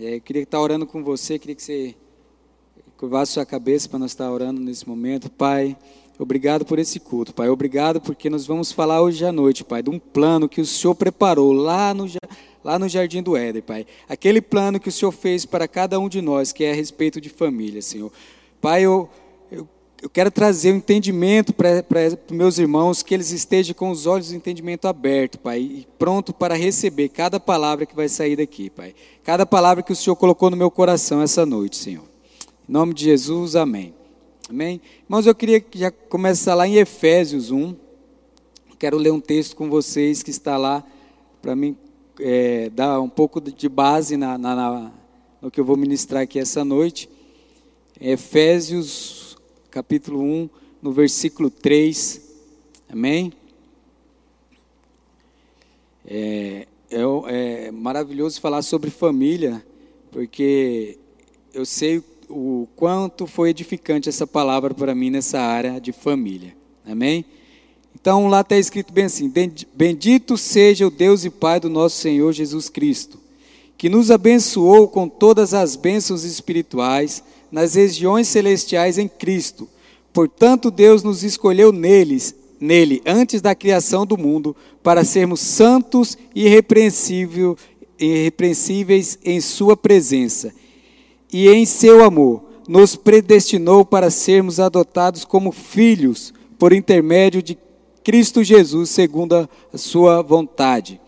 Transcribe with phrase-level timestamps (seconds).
[0.00, 1.92] É, eu queria estar orando com você, queria que você
[2.96, 5.28] curvasse sua cabeça para nós estar orando nesse momento.
[5.28, 5.76] Pai,
[6.16, 7.48] obrigado por esse culto, Pai.
[7.48, 10.94] Obrigado porque nós vamos falar hoje à noite, Pai, de um plano que o Senhor
[10.94, 12.06] preparou lá no,
[12.62, 13.84] lá no Jardim do Éden, Pai.
[14.08, 17.20] Aquele plano que o Senhor fez para cada um de nós, que é a respeito
[17.20, 18.12] de família, Senhor.
[18.60, 19.08] Pai, eu
[19.50, 19.66] eu
[20.08, 21.82] quero trazer o um entendimento para
[22.30, 26.54] meus irmãos, que eles estejam com os olhos do entendimento aberto, Pai, e pronto para
[26.54, 28.94] receber cada palavra que vai sair daqui, Pai.
[29.24, 32.04] Cada palavra que o Senhor colocou no meu coração essa noite, Senhor.
[32.68, 33.92] Em nome de Jesus, amém.
[34.48, 34.80] Amém?
[35.04, 37.74] Irmãos, eu queria já começar lá em Efésios 1.
[38.78, 40.84] Quero ler um texto com vocês que está lá,
[41.42, 41.76] para mim
[42.20, 44.92] é, dar um pouco de base na, na, na,
[45.42, 47.10] no que eu vou ministrar aqui essa noite.
[48.00, 49.27] Efésios
[49.70, 50.50] capítulo 1,
[50.82, 52.20] no versículo 3.
[52.88, 53.32] Amém?
[56.06, 59.64] É, é, é, maravilhoso falar sobre família,
[60.10, 60.98] porque
[61.52, 66.56] eu sei o quanto foi edificante essa palavra para mim nessa área de família.
[66.86, 67.24] Amém?
[67.94, 69.30] Então lá está escrito bem assim:
[69.74, 73.18] Bendito seja o Deus e Pai do nosso Senhor Jesus Cristo,
[73.76, 79.68] que nos abençoou com todas as bênçãos espirituais nas regiões celestiais em Cristo.
[80.12, 86.46] Portanto, Deus nos escolheu neles, nele, antes da criação do mundo, para sermos santos e
[87.98, 90.52] irrepreensíveis em Sua presença.
[91.32, 97.56] E em seu amor, nos predestinou para sermos adotados como filhos, por intermédio de
[98.02, 101.00] Cristo Jesus, segundo a Sua vontade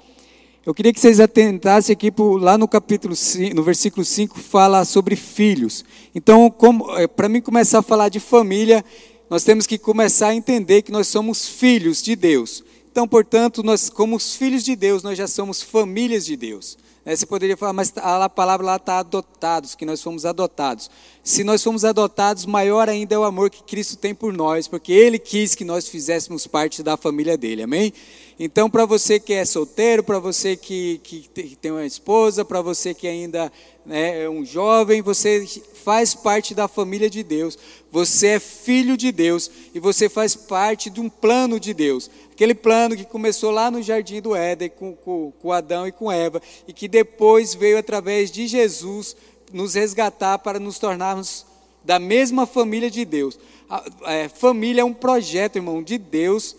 [0.64, 5.16] eu queria que vocês atentassem aqui lá no capítulo 5, no versículo 5, fala sobre
[5.16, 5.84] filhos.
[6.14, 6.54] Então,
[6.98, 8.84] é, para mim começar a falar de família,
[9.30, 12.62] nós temos que começar a entender que nós somos filhos de Deus.
[12.92, 16.76] Então, portanto, nós, como os filhos de Deus, nós já somos famílias de Deus.
[17.10, 20.88] Né, você poderia falar, mas a palavra lá está adotados, que nós fomos adotados.
[21.24, 24.92] Se nós fomos adotados, maior ainda é o amor que Cristo tem por nós, porque
[24.92, 27.92] Ele quis que nós fizéssemos parte da família dele, amém?
[28.38, 31.28] Então, para você que é solteiro, para você que, que
[31.60, 33.50] tem uma esposa, para você que ainda
[33.90, 35.44] né, é um jovem, você
[35.84, 37.58] faz parte da família de Deus,
[37.90, 42.08] você é filho de Deus e você faz parte de um plano de Deus.
[42.30, 46.10] Aquele plano que começou lá no jardim do Éden com, com, com Adão e com
[46.10, 49.16] Eva e que depois veio através de Jesus
[49.52, 51.44] nos resgatar para nos tornarmos
[51.84, 53.40] da mesma família de Deus.
[53.68, 56.54] A, a, é, família é um projeto, irmão, de Deus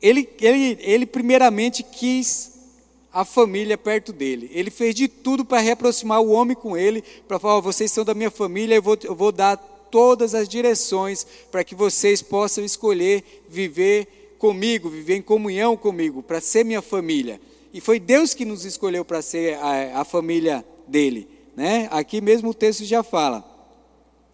[0.00, 2.57] ele, ele, ele primeiramente quis
[3.12, 4.50] a família perto dele.
[4.52, 8.04] Ele fez de tudo para reaproximar o homem com ele, para falar: oh, vocês são
[8.04, 9.56] da minha família, eu vou, eu vou dar
[9.90, 16.40] todas as direções para que vocês possam escolher viver comigo, viver em comunhão comigo, para
[16.40, 17.40] ser minha família.
[17.72, 21.28] E foi Deus que nos escolheu para ser a, a família dele.
[21.56, 21.88] Né?
[21.90, 23.44] Aqui mesmo o texto já fala.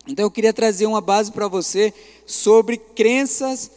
[0.07, 1.93] Então eu queria trazer uma base para você
[2.27, 3.71] sobre crenças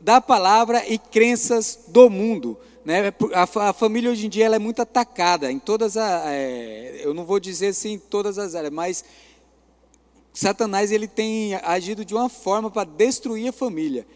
[0.00, 2.56] da palavra e crenças do mundo.
[2.86, 3.12] Né?
[3.34, 6.22] A, a família hoje em dia ela é muito atacada em todas as.
[6.26, 9.04] É, eu não vou dizer assim em todas as áreas, mas
[10.32, 14.06] Satanás ele tem agido de uma forma para destruir a família.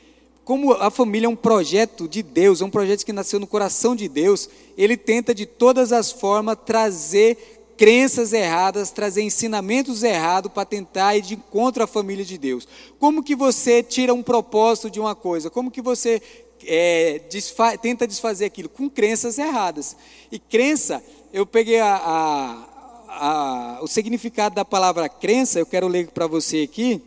[0.45, 3.97] Como a família é um projeto de Deus, é um projeto que nasceu no coração
[3.97, 4.49] de Deus,
[4.79, 11.23] ele tenta de todas as formas trazer crenças erradas, trazer ensinamentos errados para tentar ir
[11.23, 12.69] de encontro à família de Deus.
[13.01, 15.51] Como que você tira um propósito de uma coisa?
[15.51, 16.23] Como que você
[16.67, 18.69] é, desfa tenta desfazer aquilo?
[18.69, 19.97] Com crenças erradas.
[20.31, 22.69] E crença, eu peguei a, a,
[23.09, 27.03] a, o significado da palavra crença, eu quero ler para você aqui,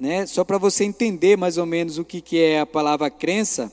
[0.00, 3.72] né, só para você entender mais ou menos o que, que é a palavra crença.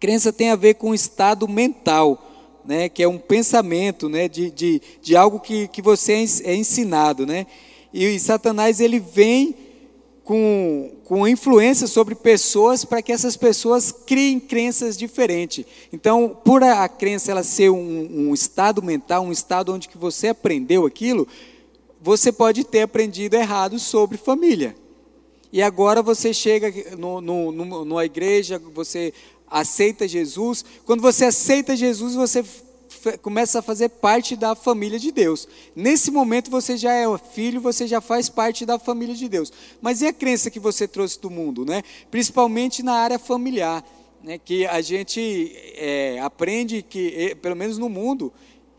[0.00, 2.30] Crença tem a ver com o estado mental
[2.64, 6.54] né, que é um pensamento né, de, de, de algo que, que você é, é
[6.54, 7.26] ensinado.
[7.26, 7.46] Né?
[7.92, 9.54] E, e Satanás ele vem
[10.24, 15.66] com, com influência sobre pessoas para que essas pessoas criem crenças diferentes.
[15.92, 20.28] Então, por a, crença ela ser um, um, estado mental, um estado onde que você
[20.28, 21.28] aprendeu aquilo,
[22.00, 24.74] você pode ter aprendido errado sobre família.
[25.52, 29.12] E agora você chega no, no, no, numa igreja, você
[29.46, 30.64] aceita Jesus.
[30.86, 32.42] Quando você aceita Jesus, você
[33.22, 35.48] começa a fazer parte da família de Deus.
[35.74, 39.52] Nesse momento você já é filho, você já faz parte da família de Deus.
[39.80, 41.82] Mas e a crença que você trouxe do mundo, né?
[42.10, 43.84] Principalmente na área familiar,
[44.22, 44.38] né?
[44.38, 48.32] Que a gente é, aprende que, pelo menos no mundo,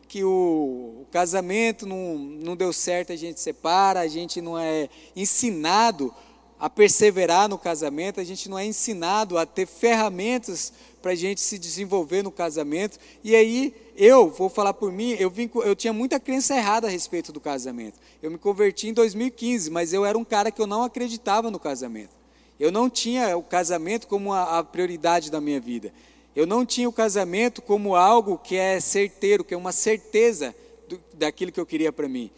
[0.08, 6.14] que o, casamento não, não deu certo, a gente separa, a gente não é ensinado
[6.60, 11.40] a perseverar no casamento, a gente não é ensinado a ter ferramentas para a gente
[11.42, 12.98] se desenvolver no casamento.
[13.24, 16.90] E aí eu vou falar por mim, eu, vim, eu tinha muita crença errada a
[16.90, 17.98] respeito do casamento.
[18.22, 21.60] Eu me converti em 2015, mas eu era um cara que eu não acreditava no
[21.60, 22.12] casamento.
[22.60, 25.94] Eu não tinha o casamento como a, a prioridade da minha vida.
[26.36, 30.54] Eu não tinha o casamento como algo que é certeiro, que é uma certeza
[30.88, 32.30] do, daquilo que eu queria para mim.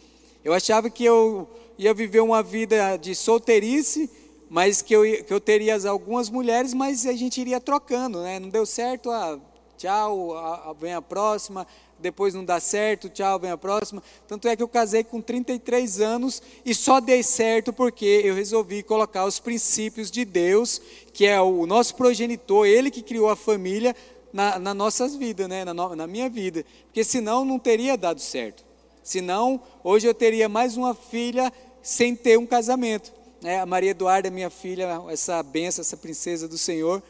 [0.44, 4.08] Eu achava que eu ia viver uma vida de solteirice,
[4.48, 8.38] mas que eu, que eu teria algumas mulheres, mas a gente iria trocando, né?
[8.38, 9.38] Não deu certo, ah,
[9.78, 11.66] tchau, vem a próxima,
[11.98, 14.02] depois não dá certo, tchau, vem a próxima.
[14.26, 18.82] Tanto é que eu casei com 33 anos e só dei certo porque eu resolvi
[18.82, 20.82] colocar os princípios de Deus,
[21.12, 23.94] que é o nosso progenitor, ele que criou a família,
[24.32, 25.64] na, nas nossas vidas, né?
[25.64, 26.64] na, na minha vida.
[26.84, 28.64] Porque senão não teria dado certo.
[29.02, 31.52] Senão, hoje eu teria mais uma filha
[31.82, 33.12] sem ter um casamento.
[33.42, 37.02] É, a Maria Eduarda, minha filha, essa benção, essa princesa do Senhor,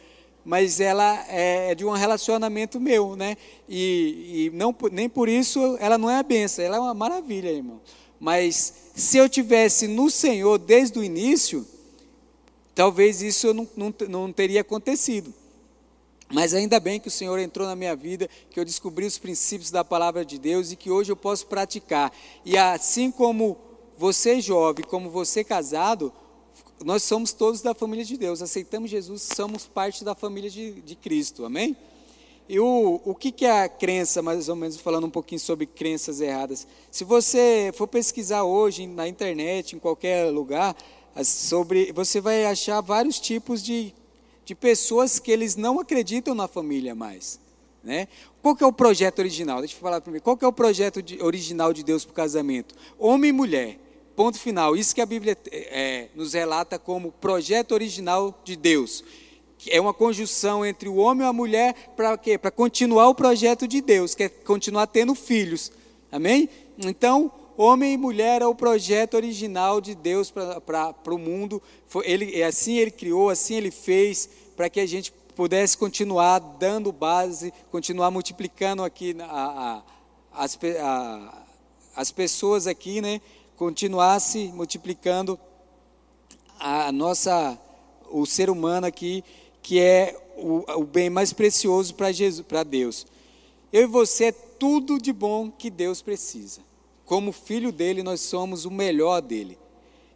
[0.44, 3.36] mas ela é de um relacionamento meu, né?
[3.68, 7.48] E, e não, nem por isso ela não é a benção, ela é uma maravilha,
[7.50, 7.80] irmão.
[8.18, 11.66] Mas se eu tivesse no Senhor desde o início,
[12.74, 15.32] talvez isso não, não, não teria acontecido.
[16.30, 19.70] Mas ainda bem que o Senhor entrou na minha vida, que eu descobri os princípios
[19.70, 22.12] da palavra de Deus e que hoje eu posso praticar.
[22.44, 23.56] E assim como
[23.96, 26.12] você jovem, como você casado,
[26.84, 30.94] nós somos todos da família de Deus, aceitamos Jesus, somos parte da família de, de
[30.94, 31.76] Cristo, amém?
[32.48, 35.66] E o, o que, que é a crença, mais ou menos falando um pouquinho sobre
[35.66, 36.66] crenças erradas?
[36.90, 40.74] Se você for pesquisar hoje na internet, em qualquer lugar,
[41.22, 43.94] sobre, você vai achar vários tipos de
[44.48, 47.38] de pessoas que eles não acreditam na família mais.
[47.84, 48.08] Né?
[48.40, 49.58] Qual que é o projeto original?
[49.58, 50.20] Deixa eu falar para mim.
[50.20, 52.74] Qual que é o projeto de, original de Deus para o casamento?
[52.98, 53.78] Homem e mulher.
[54.18, 54.74] Ponto final.
[54.76, 59.04] Isso que a Bíblia é, nos relata como projeto original de Deus.
[59.56, 62.36] Que é uma conjunção entre o homem e a mulher para quê?
[62.36, 65.70] Para continuar o projeto de Deus, que é continuar tendo filhos.
[66.10, 66.48] Amém?
[66.76, 71.62] Então, homem e mulher é o projeto original de Deus para o mundo.
[71.86, 76.40] Foi, ele, é assim ele criou, assim ele fez, para que a gente pudesse continuar
[76.40, 79.82] dando base, continuar multiplicando aqui a,
[80.34, 81.44] a, as, a,
[81.94, 83.20] as pessoas aqui, né?
[83.58, 85.38] Continuasse multiplicando
[86.58, 87.58] a nossa,
[88.10, 89.22] o ser humano aqui,
[89.62, 93.06] que é o, o bem mais precioso para Jesus, para Deus.
[93.70, 96.66] Eu e você é tudo de bom que Deus precisa
[97.08, 99.58] como filho dele, nós somos o melhor dele.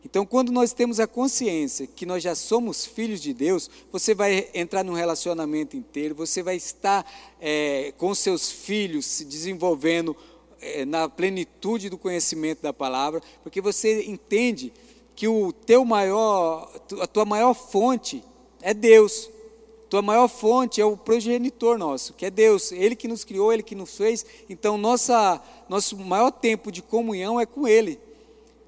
[0.04, 4.50] Então, quando nós temos a consciência que nós já somos filhos de Deus, você vai
[4.52, 7.10] entrar num relacionamento inteiro, você vai estar
[7.40, 10.14] é, com seus filhos se desenvolvendo
[10.86, 14.72] na plenitude do conhecimento da palavra, porque você entende
[15.14, 16.70] que o teu maior,
[17.00, 18.22] a tua maior fonte
[18.60, 19.30] é Deus.
[19.90, 23.62] Tua maior fonte é o progenitor nosso, que é Deus, Ele que nos criou, Ele
[23.62, 24.24] que nos fez.
[24.48, 28.00] Então, nossa, nosso maior tempo de comunhão é com Ele.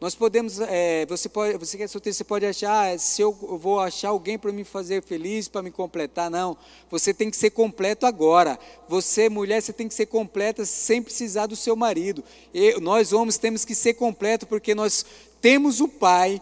[0.04, 3.80] Nós podemos, é, você pode, você é solteiro, você pode achar, ah, se eu vou
[3.80, 6.58] achar alguém para me fazer feliz, para me completar, não.
[6.90, 8.58] Você tem que ser completo agora.
[8.86, 12.22] Você, mulher, você tem que ser completa sem precisar do seu marido.
[12.52, 15.06] E nós homens temos que ser completo porque nós
[15.40, 16.38] temos o Pai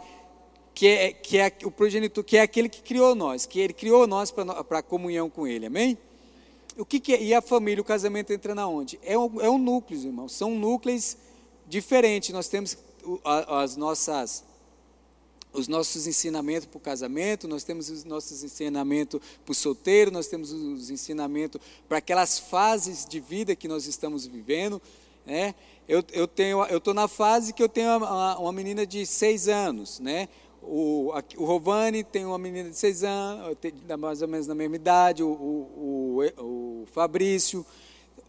[0.75, 4.09] que é, que é o progenitor, que é aquele que criou nós, que ele criou
[4.09, 5.97] nós para a comunhão com ele, amém?
[6.77, 7.23] O que, que é?
[7.23, 8.99] E a família, o casamento entra na onde?
[9.05, 11.17] É um, é um núcleo, irmãos, são núcleos
[11.69, 12.31] diferentes.
[12.31, 12.77] Nós temos
[13.25, 14.45] as nossas,
[15.53, 20.27] os nossos ensinamentos para o casamento, nós temos os nossos ensinamentos para o solteiro, nós
[20.27, 24.81] temos os ensinamentos para aquelas fases de vida que nós estamos vivendo.
[25.27, 25.55] Né?
[25.89, 29.49] Eu, eu tenho, eu estou na fase que eu tenho uma, uma menina de seis
[29.49, 30.29] anos, né?
[30.63, 33.57] O, o Rovani tem uma menina de seis anos,
[33.99, 37.67] mais ou menos na mesma idade, o, o, o, Fabrício.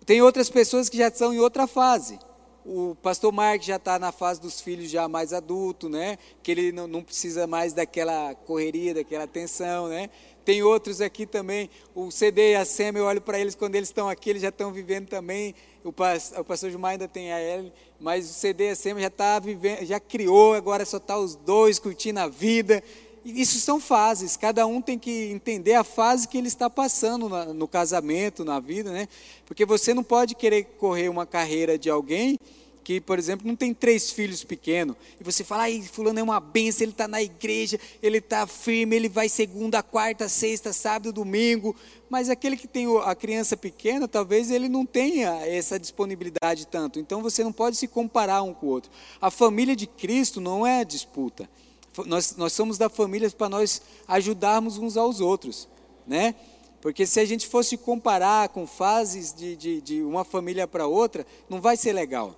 [0.03, 2.17] Tem outras pessoas que já estão em outra fase.
[2.65, 6.17] O pastor Mark já está na fase dos filhos já mais adulto, né?
[6.41, 10.09] Que ele não, não precisa mais daquela correria, daquela tensão, né?
[10.45, 13.87] Tem outros aqui também, o CD e a SEMA, eu olho para eles quando eles
[13.87, 15.55] estão aqui, eles já estão vivendo também.
[15.83, 19.07] O, o pastor Gilmar ainda tem a L, mas o CD e a SEMA já
[19.07, 22.83] está vivendo, já criou, agora só está os dois curtindo a vida.
[23.25, 27.67] Isso são fases, cada um tem que entender a fase que ele está passando no,
[27.67, 29.07] casamento, na vida, né?
[29.45, 32.37] Porque você não pode querer correr uma carreira de alguém
[32.83, 36.39] que, por exemplo, não tem três filhos pequenos, e você fala, ai, fulano é uma
[36.39, 41.75] benção, ele está na igreja, ele está firme, ele vai segunda, quarta, sexta, sábado, domingo,
[42.09, 47.21] mas aquele que tem a criança pequena, talvez ele não tenha essa disponibilidade tanto, então
[47.21, 48.91] você não pode se comparar um com o outro.
[49.21, 51.49] A família de Cristo não é disputa,
[52.05, 55.67] nós, nós somos da família para nós ajudarmos uns aos outros,
[56.07, 56.35] né?
[56.81, 61.25] Porque se a gente fosse comparar com fases de, de, de uma família para outra,
[61.49, 62.35] não vai ser legal.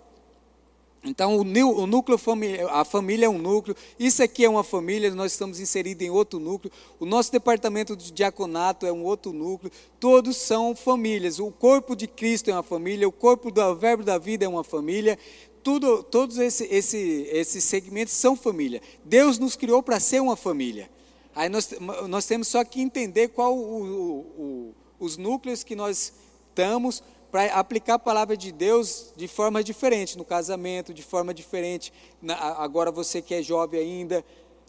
[1.05, 5.31] Então, o núcleo familiar, a família é um núcleo, isso aqui é uma família, nós
[5.33, 10.35] estamos inseridos em outro núcleo, o nosso departamento de diaconato é um outro núcleo, todos
[10.35, 11.39] são famílias.
[11.39, 14.63] O corpo de Cristo é uma família, o corpo do Verbo da Vida é uma
[14.63, 15.17] família,
[15.65, 18.79] tudo, todos esses esse, esse segmentos são família.
[19.03, 20.88] Deus nos criou para ser uma família.
[21.36, 21.72] Aí nós,
[22.07, 26.13] nós temos só que entender qual o, o, os núcleos que nós
[26.50, 31.91] estamos para aplicar a palavra de Deus de forma diferente, no casamento, de forma diferente.
[32.22, 34.24] Na, agora você que é jovem ainda,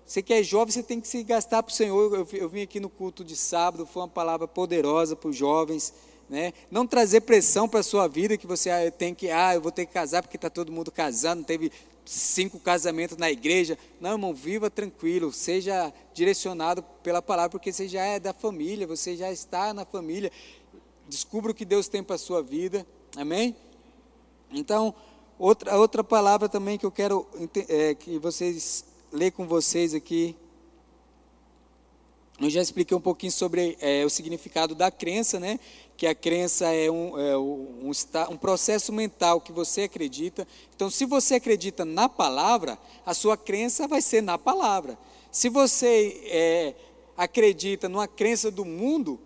[0.06, 2.14] você que é jovem, você tem que se gastar para o Senhor.
[2.14, 5.92] Eu, eu, vim aqui no culto de sábado, foi uma palavra poderosa para os jovens.
[6.28, 6.52] Né?
[6.70, 9.70] Não trazer pressão para a sua vida, que você ah, tem que, ah, eu vou
[9.70, 11.70] ter que casar porque está todo mundo casando, teve
[12.04, 13.78] cinco casamentos na igreja.
[14.00, 19.16] Não, irmão, viva tranquilo, seja direcionado pela palavra, porque você já é da família, você
[19.16, 20.32] já está na família.
[21.08, 22.86] Descubra o que Deus tem para a sua vida.
[23.16, 23.54] Amém?
[24.50, 24.94] Então,
[25.38, 27.26] outra, outra palavra também que eu quero
[27.68, 30.36] é, que vocês ler com vocês aqui.
[32.38, 35.58] Eu já expliquei um pouquinho sobre é, o significado da crença, né?
[35.96, 37.90] Que a crença é, um, é um,
[38.30, 40.46] um processo mental que você acredita.
[40.74, 44.98] Então, se você acredita na palavra, a sua crença vai ser na palavra.
[45.30, 46.74] Se você é,
[47.16, 49.18] acredita numa crença do mundo,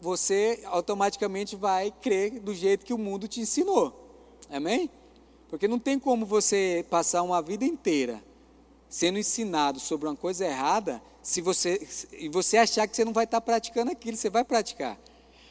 [0.00, 3.92] você automaticamente vai crer do jeito que o mundo te ensinou.
[4.50, 4.90] Amém?
[5.48, 8.22] Porque não tem como você passar uma vida inteira
[8.90, 13.24] sendo ensinado sobre uma coisa errada, se você e você achar que você não vai
[13.24, 14.98] estar praticando aquilo, você vai praticar.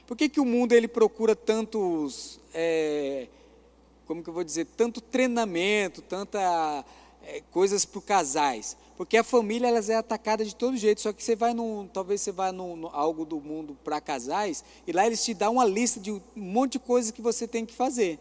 [0.10, 3.28] Por que, que o mundo ele procura tantos, é,
[4.08, 6.84] como que eu vou dizer, tanto treinamento, tanta
[7.24, 8.76] é, coisas para casais?
[8.98, 12.22] Porque a família elas é atacada de todo jeito, só que você vai num, talvez
[12.22, 15.66] você vá no, no algo do mundo para casais e lá eles te dão uma
[15.66, 18.18] lista de um monte de coisas que você tem que fazer.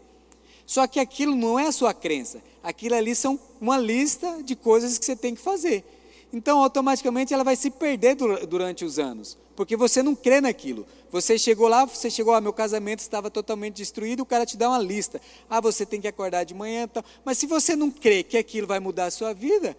[0.67, 4.99] Só que aquilo não é a sua crença, aquilo ali são uma lista de coisas
[4.99, 5.83] que você tem que fazer.
[6.31, 10.87] Então, automaticamente ela vai se perder durante os anos, porque você não crê naquilo.
[11.11, 14.69] Você chegou lá, você chegou, ah, meu casamento estava totalmente destruído, o cara te dá
[14.69, 15.19] uma lista.
[15.49, 17.03] Ah, você tem que acordar de manhã, tal.
[17.25, 19.75] mas se você não crê que aquilo vai mudar a sua vida,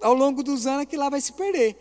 [0.00, 1.76] ao longo dos anos aquilo lá vai se perder.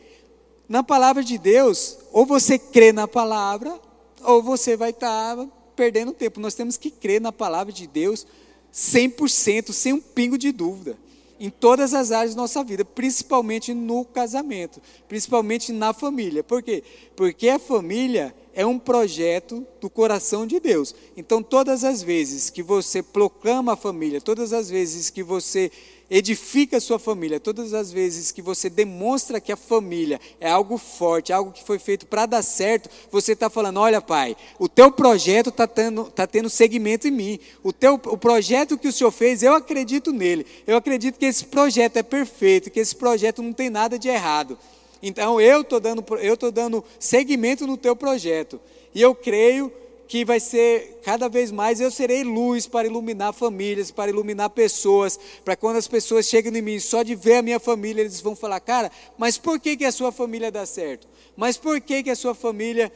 [0.68, 3.80] Na palavra de Deus, ou você crê na palavra,
[4.26, 6.38] ou você vai estar tá perdendo tempo.
[6.38, 8.28] Nós temos que crer na palavra de Deus
[8.74, 10.98] 100%, sem um pingo de dúvida.
[11.44, 16.44] Em todas as áreas da nossa vida, principalmente no casamento, principalmente na família.
[16.44, 16.84] Por quê?
[17.16, 20.94] Porque a família é um projeto do coração de Deus.
[21.18, 25.72] Então, todas as vezes que você proclama a família, todas as vezes que você
[26.12, 27.40] edifica a sua família.
[27.40, 31.80] Todas as vezes que você demonstra que a família é algo forte, algo que foi
[31.80, 36.28] feito para dar certo, você está falando: olha, pai, o teu projeto está tendo, tá
[36.28, 37.40] tendo segmento em mim.
[37.64, 40.46] O, teu, o projeto que o senhor fez, eu acredito nele.
[40.68, 44.60] Eu acredito que esse projeto é perfeito, que esse projeto não tem nada de errado.
[45.02, 48.60] Então eu estou dando, eu dando segmento no teu projeto.
[48.94, 49.72] E eu creio
[50.12, 55.18] que vai ser cada vez mais eu serei luz para iluminar famílias, para iluminar pessoas,
[55.46, 58.36] para quando as pessoas chegam em mim, só de ver a minha família, eles vão
[58.36, 61.08] falar, cara, mas por que, que a sua família dá certo?
[61.34, 62.92] Mas por que, que a sua família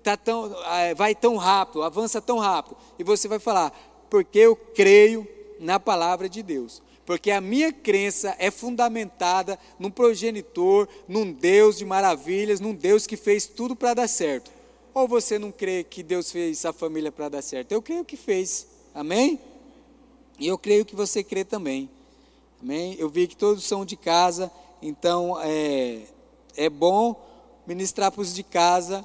[0.00, 2.76] tá tão, ah, vai tão rápido, avança tão rápido?
[3.00, 3.72] E você vai falar,
[4.08, 5.26] porque eu creio
[5.58, 6.80] na palavra de Deus.
[7.04, 13.16] Porque a minha crença é fundamentada num progenitor, num Deus de maravilhas, num Deus que
[13.16, 14.52] fez tudo para dar certo.
[14.94, 17.72] Ou você não crê que Deus fez a família para dar certo?
[17.72, 18.68] Eu creio que fez.
[18.94, 19.40] Amém?
[20.38, 21.90] E eu creio que você crê também.
[22.62, 22.94] Amém?
[22.96, 26.02] Eu vi que todos são de casa, então é,
[26.56, 27.20] é bom
[27.66, 29.04] ministrar para os de casa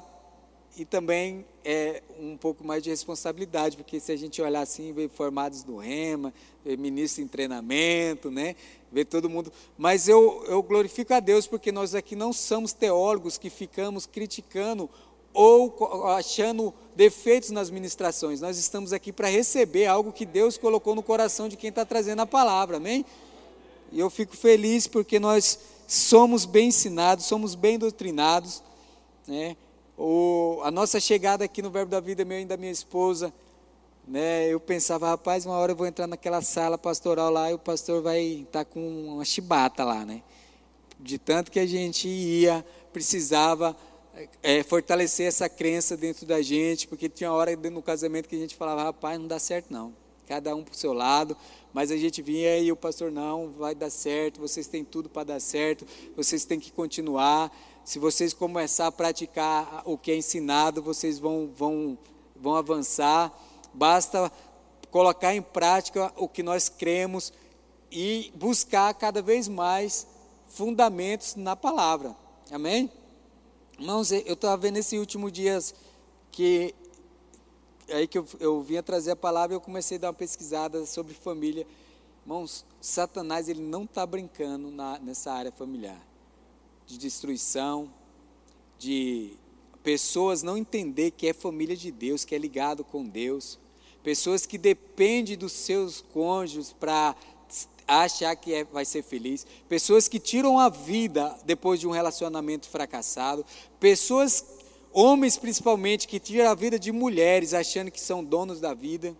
[0.76, 5.10] e também é um pouco mais de responsabilidade, porque se a gente olhar assim, ver
[5.10, 6.32] formados no REMA,
[6.64, 8.54] ver ministro em treinamento, né?
[8.90, 9.52] ver todo mundo.
[9.78, 14.88] Mas eu, eu glorifico a Deus porque nós aqui não somos teólogos que ficamos criticando
[15.32, 18.40] ou achando defeitos nas ministrações.
[18.40, 22.20] Nós estamos aqui para receber algo que Deus colocou no coração de quem está trazendo
[22.20, 23.04] a palavra, amém?
[23.92, 28.62] E eu fico feliz porque nós somos bem ensinados, somos bem doutrinados.
[29.26, 29.56] Né?
[29.96, 33.32] O, a nossa chegada aqui no Verbo da Vida, meu e da minha esposa,
[34.06, 37.58] né, eu pensava, rapaz, uma hora eu vou entrar naquela sala pastoral lá e o
[37.58, 38.80] pastor vai estar tá com
[39.14, 40.22] uma chibata lá, né?
[40.98, 43.76] De tanto que a gente ia, precisava
[44.42, 48.56] é, fortalecer essa crença dentro da gente, porque tinha hora no casamento que a gente
[48.56, 49.94] falava, rapaz, não dá certo não,
[50.26, 51.36] cada um para o seu lado,
[51.72, 55.24] mas a gente vinha e o pastor, não, vai dar certo, vocês têm tudo para
[55.24, 55.86] dar certo,
[56.16, 57.50] vocês têm que continuar,
[57.84, 61.98] Se vocês começar a praticar o que é ensinado, vocês vão, vão,
[62.36, 63.32] vão avançar.
[63.72, 64.30] Basta
[64.90, 67.32] colocar em prática o que nós cremos
[67.90, 70.06] e buscar cada vez mais
[70.46, 72.14] fundamentos na palavra.
[72.50, 72.90] Amém?
[73.80, 75.74] Irmãos, eu estava vendo esses últimos dias
[76.30, 76.74] que
[77.88, 81.14] aí que eu, eu vinha trazer a palavra, eu comecei a dar uma pesquisada sobre
[81.14, 81.66] família.
[82.22, 85.98] Irmãos, Satanás ele não está brincando na, nessa área familiar
[86.86, 87.90] de destruição,
[88.78, 89.32] de
[89.82, 93.58] pessoas não entender que é família de Deus, que é ligado com Deus,
[94.02, 97.16] pessoas que dependem dos seus cônjuges para
[97.86, 102.68] achar que é, vai ser feliz, pessoas que tiram a vida depois de um relacionamento
[102.68, 103.44] fracassado,
[103.78, 104.44] pessoas,
[104.92, 109.14] homens principalmente, que tiram a vida de mulheres achando que são donos da vida.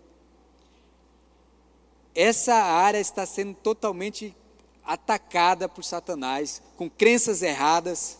[2.14, 4.36] Essa área está sendo totalmente
[4.84, 8.18] atacada por Satanás, com crenças erradas.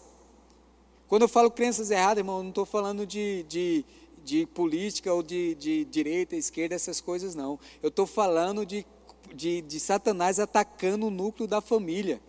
[1.09, 3.85] Quando eu falo crenças erradas, irmão, eu não estou falando de, de,
[4.25, 7.59] de, política ou de, de direita, esquerda, essas coisas, não.
[7.83, 8.87] Eu estou falando de
[9.35, 12.21] de, de Satanás atacando o núcleo da família,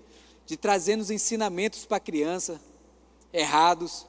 [0.46, 2.60] de trazendo os ensinamentos para a criança
[3.34, 4.05] errados.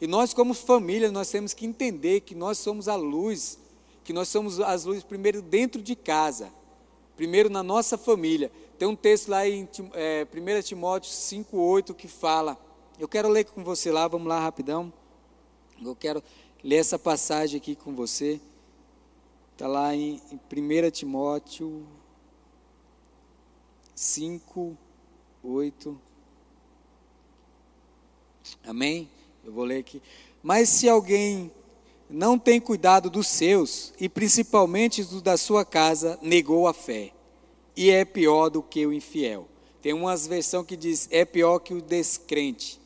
[0.00, 3.58] E nós, como família, nós temos que entender que nós somos a luz,
[4.04, 6.50] que nós somos as luzes primeiro dentro de casa,
[7.16, 8.50] primeiro na nossa família.
[8.78, 12.58] Tem um texto lá em é, 1 Timóteo 5,8 que fala.
[12.98, 14.92] Eu quero ler com você lá, vamos lá rapidão.
[15.84, 16.22] Eu quero
[16.64, 18.40] ler essa passagem aqui com você.
[19.62, 21.86] Está lá em, em 1 Timóteo
[23.94, 24.76] 5,
[25.40, 26.00] 8.
[28.66, 29.08] Amém?
[29.44, 30.02] Eu vou ler aqui.
[30.42, 31.48] Mas se alguém
[32.10, 37.12] não tem cuidado dos seus, e principalmente do da sua casa, negou a fé,
[37.76, 39.46] e é pior do que o infiel.
[39.80, 42.80] Tem umas versão que diz: é pior que o descrente.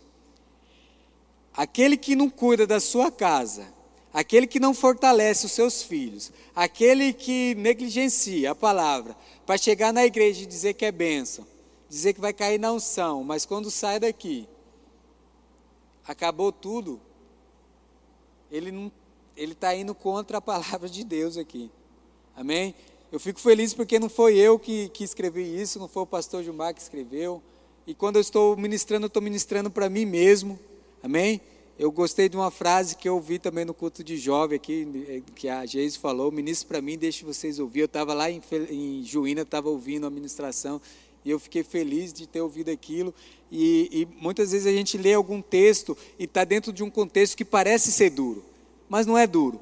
[1.54, 3.75] Aquele que não cuida da sua casa
[4.16, 10.06] aquele que não fortalece os seus filhos, aquele que negligencia a palavra, para chegar na
[10.06, 11.46] igreja e dizer que é bênção,
[11.87, 14.48] dizer que vai cair na unção, mas quando sai daqui,
[16.02, 16.98] acabou tudo,
[18.50, 18.90] ele não,
[19.37, 21.70] ele está indo contra a palavra de Deus aqui.
[22.35, 22.74] Amém?
[23.12, 26.42] Eu fico feliz porque não foi eu que, que escrevi isso, não foi o pastor
[26.42, 27.42] Gilmar que escreveu.
[27.87, 30.59] E quando eu estou ministrando, eu estou ministrando para mim mesmo.
[31.02, 31.38] Amém?
[31.78, 35.46] Eu gostei de uma frase que eu ouvi também no culto de jovem aqui, que
[35.46, 37.80] a Geise falou, ministro para mim, deixe vocês ouvir.
[37.80, 40.80] Eu estava lá em, em Juína, estava ouvindo a ministração,
[41.22, 43.12] e eu fiquei feliz de ter ouvido aquilo.
[43.52, 47.36] E, e muitas vezes a gente lê algum texto e está dentro de um contexto
[47.36, 48.42] que parece ser duro,
[48.88, 49.60] mas não é duro.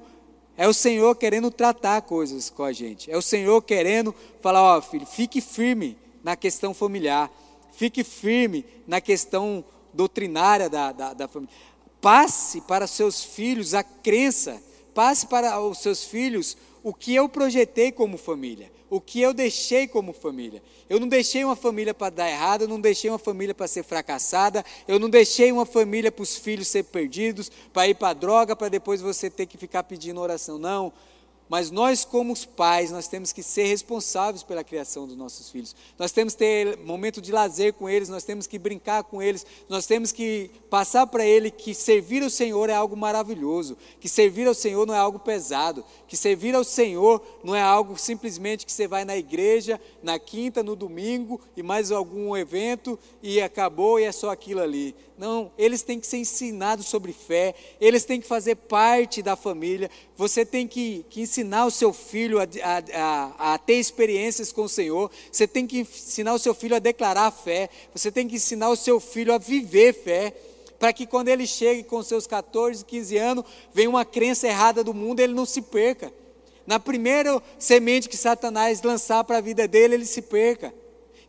[0.57, 3.11] É o Senhor querendo tratar coisas com a gente.
[3.11, 7.29] É o Senhor querendo falar, ó oh, filho, fique firme na questão familiar.
[7.72, 11.53] Fique firme na questão doutrinária da, da, da família
[12.05, 14.62] passe para seus filhos a crença,
[14.93, 19.88] passe para os seus filhos o que eu projetei como família, o que eu deixei
[19.88, 20.62] como família.
[20.87, 23.85] Eu não deixei uma família para dar errado, eu não deixei uma família para ser
[23.85, 28.55] fracassada, eu não deixei uma família para os filhos ser perdidos, para ir para droga,
[28.55, 30.59] para depois você ter que ficar pedindo oração.
[30.59, 30.93] Não.
[31.49, 35.77] Mas nós, como os pais, nós temos que ser responsáveis pela criação dos nossos filhos.
[35.99, 39.47] Nós temos que ter momento de lazer com eles, nós temos que brincar com eles,
[39.69, 44.49] nós temos que passar para ele que servir ao Senhor é algo maravilhoso, que servir
[44.49, 48.73] ao Senhor não é algo pesado, que servir ao Senhor não é algo simplesmente que
[48.73, 54.05] você vai na igreja, na quinta, no domingo e mais algum evento e acabou e
[54.05, 54.95] é só aquilo ali.
[55.16, 59.88] Não, eles têm que ser ensinados sobre fé, eles têm que fazer parte da família.
[60.16, 64.62] Você tem que, que ensinar o seu filho a, a, a, a, ter experiências com
[64.62, 68.37] o Senhor, você tem que ensinar o seu filho a declarar fé, você tem que
[68.37, 70.35] ensinar o seu filho a viver fé,
[70.81, 74.92] para que quando ele chegue com seus 14, 15 anos, venha uma crença errada do
[74.92, 76.12] mundo, ele não se perca.
[76.66, 80.74] Na primeira semente que Satanás lançar para a vida dele, ele se perca.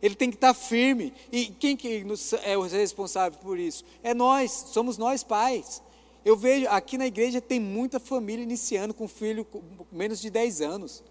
[0.02, 1.12] Ele tem que estar firme.
[1.32, 2.04] E quem que
[2.42, 3.84] é o responsável por isso?
[4.02, 5.82] É nós, somos nós pais.
[6.24, 10.60] Eu vejo aqui na igreja tem muita família iniciando com filho com menos de 10
[10.60, 11.02] anos.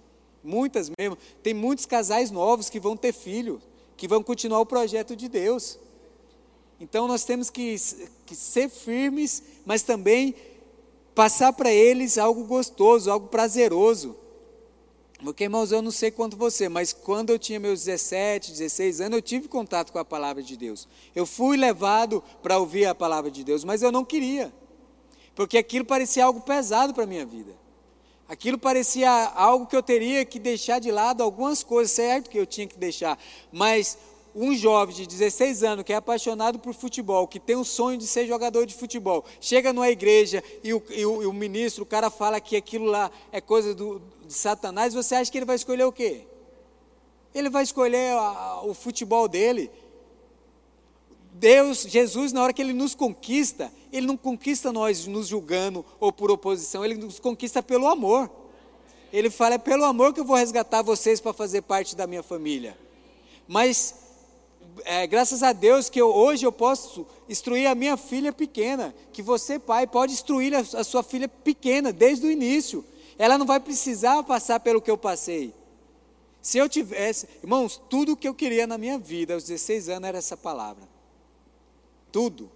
[0.44, 1.18] Muitas mesmo.
[1.42, 3.62] Tem muitos casais novos que vão ter filho,
[3.98, 5.80] que vão continuar o projeto de Deus.
[6.80, 7.76] Então nós temos que,
[8.26, 10.36] que ser firmes, mas também
[11.16, 14.16] passar para eles algo gostoso, algo prazeroso.
[15.24, 19.18] Porque, irmãos, eu não sei quanto você, mas quando eu tinha meus 17, 16 anos,
[19.18, 20.88] eu tive contato com a palavra de Deus.
[21.16, 24.54] Eu fui levado para ouvir a palavra de Deus, mas eu não queria.
[25.34, 27.54] Porque aquilo parecia algo pesado para a minha vida.
[28.28, 32.46] Aquilo parecia algo que eu teria que deixar de lado algumas coisas, certo que eu
[32.46, 33.20] tinha que deixar,
[33.52, 33.98] mas
[34.36, 38.06] um jovem de 16 anos que é apaixonado por futebol, que tem o sonho de
[38.06, 41.86] ser jogador de futebol, chega numa igreja e o, e o, e o ministro, o
[41.86, 45.56] cara fala que aquilo lá é coisa do, de Satanás, você acha que ele vai
[45.56, 46.26] escolher o quê?
[47.34, 49.70] Ele vai escolher a, o futebol dele.
[51.34, 56.12] Deus, Jesus, na hora que Ele nos conquista, Ele não conquista nós nos julgando ou
[56.12, 58.32] por oposição, Ele nos conquista pelo amor.
[59.12, 62.24] Ele fala: é pelo amor que eu vou resgatar vocês para fazer parte da minha
[62.24, 62.78] família.
[63.46, 63.96] Mas
[64.86, 69.22] é, graças a Deus que eu, hoje eu posso instruir a minha filha pequena, que
[69.22, 72.84] você, pai, pode instruir a, a sua filha pequena desde o início.
[73.18, 75.54] Ela não vai precisar passar pelo que eu passei.
[76.42, 80.08] Se eu tivesse, irmãos, tudo o que eu queria na minha vida aos 16 anos
[80.08, 80.88] era essa palavra.
[82.12, 82.52] Tudo.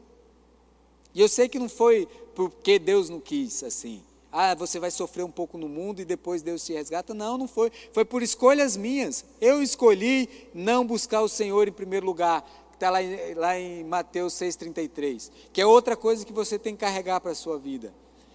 [1.13, 4.03] E eu sei que não foi porque Deus não quis assim.
[4.31, 7.15] Ah, você vai sofrer um pouco no mundo e depois Deus te resgata.
[7.15, 7.71] Não, não foi.
[7.91, 9.25] Foi por escolhas minhas.
[9.41, 12.47] Eu escolhi não buscar o Senhor em primeiro lugar.
[12.73, 12.99] Está lá,
[13.35, 15.31] lá em Mateus 6,33.
[15.51, 17.91] Que é outra coisa que você tem que carregar para a sua vida.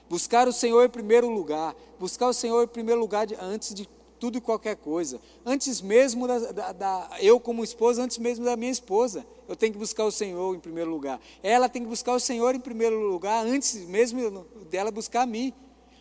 [0.09, 1.75] Buscar o Senhor em primeiro lugar.
[1.99, 3.89] Buscar o Senhor em primeiro lugar de, antes de
[4.19, 5.21] tudo e qualquer coisa.
[5.45, 9.73] Antes mesmo da, da, da, eu como esposa, antes mesmo da minha esposa, eu tenho
[9.73, 11.21] que buscar o Senhor em primeiro lugar.
[11.43, 15.53] Ela tem que buscar o Senhor em primeiro lugar, antes mesmo dela buscar a mim.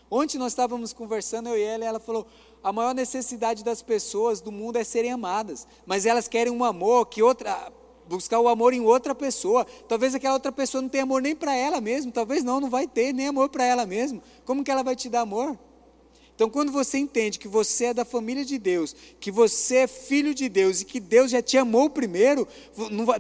[0.09, 2.25] Ontem nós estávamos conversando, eu e ela, e ela falou:
[2.63, 7.07] a maior necessidade das pessoas do mundo é serem amadas, mas elas querem um amor
[7.07, 7.71] que outra,
[8.07, 9.65] buscar o amor em outra pessoa.
[9.87, 12.87] Talvez aquela outra pessoa não tenha amor nem para ela mesmo, talvez não, não vai
[12.87, 14.21] ter nem amor para ela mesmo.
[14.45, 15.57] Como que ela vai te dar amor?
[16.35, 20.33] Então, quando você entende que você é da família de Deus, que você é filho
[20.33, 22.47] de Deus e que Deus já te amou primeiro,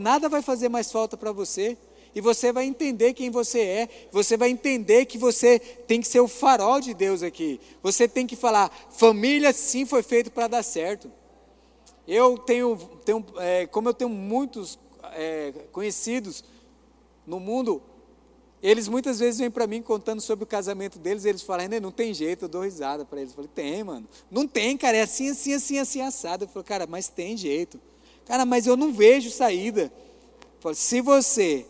[0.01, 1.77] nada vai fazer mais falta para você
[2.15, 6.19] e você vai entender quem você é, você vai entender que você tem que ser
[6.19, 7.59] o farol de Deus aqui.
[7.81, 11.11] Você tem que falar, família sim foi feito para dar certo.
[12.07, 14.77] Eu tenho, tenho é, como eu tenho muitos
[15.13, 16.43] é, conhecidos
[17.25, 17.81] no mundo,
[18.61, 22.13] eles muitas vezes vêm para mim contando sobre o casamento deles, eles falam, não tem
[22.13, 23.31] jeito, eu dou risada para eles.
[23.31, 24.07] Eu falei, tem, mano.
[24.31, 26.45] Não tem, cara, é assim, assim, assim, assim, assado.
[26.45, 27.79] Eu falei, cara, mas tem jeito.
[28.25, 29.91] Cara, mas eu não vejo saída.
[29.91, 31.65] Eu falei, se você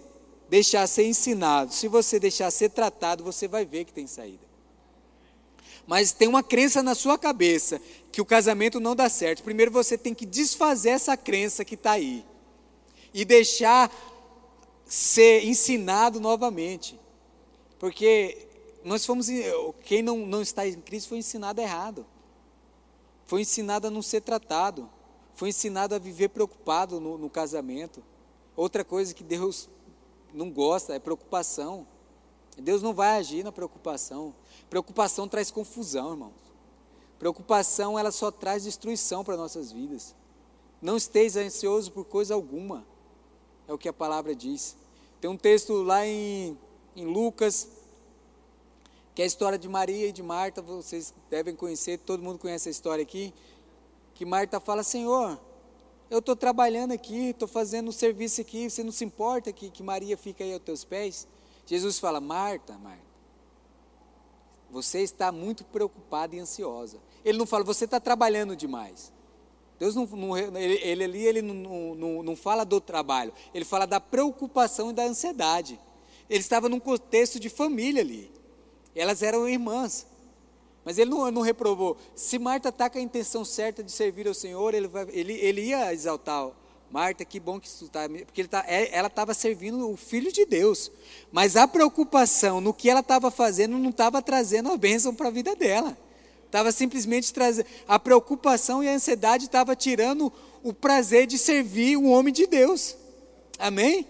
[0.48, 4.53] deixar ser ensinado, se você deixar ser tratado, você vai ver que tem saída.
[5.86, 9.44] Mas tem uma crença na sua cabeça que o casamento não dá certo.
[9.44, 12.26] Primeiro você tem que desfazer essa crença que está aí
[13.14, 13.92] e deixar
[14.86, 17.00] ser ensinado novamente.
[17.80, 18.48] Porque
[18.84, 19.28] nós fomos,
[19.84, 22.06] quem não, não está em Cristo foi ensinado errado.
[23.26, 24.90] Foi ensinado a não ser tratado.
[25.34, 28.04] Foi ensinado a viver preocupado no, no casamento.
[28.56, 29.68] Outra coisa que Deus
[30.34, 31.88] não gosta, é preocupação.
[32.58, 34.34] Deus não vai agir na preocupação.
[34.70, 36.34] Preocupação traz confusão, irmãos.
[37.18, 40.16] Preocupação, ela só traz destruição para nossas vidas.
[40.82, 42.86] Não esteja ansioso por coisa alguma.
[43.68, 44.76] É o que a palavra diz.
[45.22, 46.58] Tem um texto lá em,
[46.96, 47.70] em Lucas,
[49.16, 52.68] que é a história de Maria e de Marta, vocês devem conhecer, todo mundo conhece
[52.68, 53.34] a história aqui,
[54.16, 55.40] que Marta fala, Senhor,
[56.10, 59.82] eu estou trabalhando aqui, estou fazendo um serviço aqui, você não se importa que, que
[59.82, 61.28] Maria fica aí aos teus pés?
[61.66, 63.04] Jesus fala, Marta, Marta,
[64.70, 66.98] você está muito preocupada e ansiosa.
[67.24, 69.14] Ele não fala, você está trabalhando demais.
[69.80, 73.86] Deus não, não ele, ele ali ele não, não, não fala do trabalho, ele fala
[73.86, 75.80] da preocupação e da ansiedade.
[76.30, 78.32] Ele estava num contexto de família ali.
[78.96, 80.08] Elas eram irmãs.
[80.86, 81.98] Mas ele não, não reprovou.
[82.16, 85.62] Se Marta está com a intenção certa de servir ao Senhor, ele, vai, ele, ele
[85.62, 86.52] ia exaltar.
[86.94, 88.08] Marta, que bom que isso está.
[88.08, 90.92] Porque ele tá, é, ela estava servindo o Filho de Deus.
[91.32, 95.32] Mas a preocupação no que ela estava fazendo não estava trazendo a bênção para a
[95.32, 95.98] vida dela.
[96.46, 97.66] Estava simplesmente trazendo.
[97.88, 102.96] A preocupação e a ansiedade estava tirando o prazer de servir o homem de Deus.
[103.58, 104.08] Amém?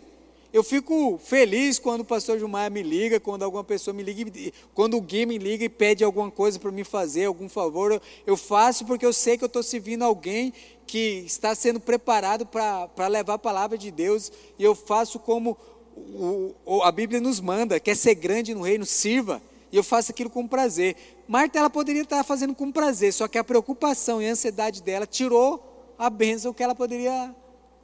[0.53, 4.95] Eu fico feliz quando o pastor Gilmar me liga, quando alguma pessoa me liga, quando
[4.95, 8.85] o Gui me liga e pede alguma coisa para me fazer, algum favor, eu faço
[8.85, 10.53] porque eu sei que eu estou servindo alguém
[10.85, 15.57] que está sendo preparado para levar a palavra de Deus, e eu faço como
[15.97, 20.11] o, o, a Bíblia nos manda, quer ser grande no reino, sirva, e eu faço
[20.11, 20.95] aquilo com prazer.
[21.27, 25.07] Marta, ela poderia estar fazendo com prazer, só que a preocupação e a ansiedade dela
[25.07, 27.35] tirou a bênção que ela poderia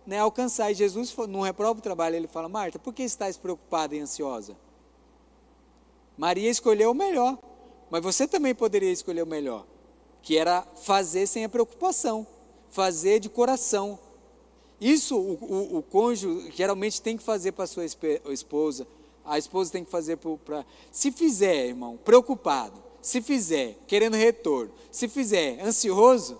[0.09, 0.71] né, alcançar.
[0.71, 4.57] E Jesus não reprova o trabalho, ele fala: Marta, por que estás preocupada e ansiosa?
[6.17, 7.37] Maria escolheu o melhor,
[7.89, 9.65] mas você também poderia escolher o melhor,
[10.21, 12.25] que era fazer sem a preocupação,
[12.71, 13.97] fazer de coração.
[14.81, 18.87] Isso o, o, o cônjuge geralmente tem que fazer para sua esposa,
[19.23, 20.65] a esposa tem que fazer para.
[20.91, 26.37] Se fizer, irmão, preocupado, se fizer querendo retorno, se fizer ansioso,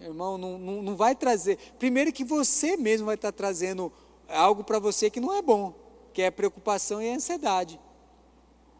[0.00, 1.58] Irmão, não, não, não vai trazer.
[1.78, 3.92] Primeiro que você mesmo vai estar trazendo
[4.28, 5.74] algo para você que não é bom,
[6.12, 7.80] que é preocupação e ansiedade.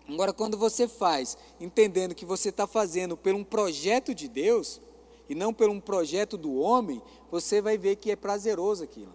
[0.09, 4.81] Agora, quando você faz, entendendo que você está fazendo por um projeto de Deus,
[5.29, 9.13] e não por um projeto do homem, você vai ver que é prazeroso aquilo.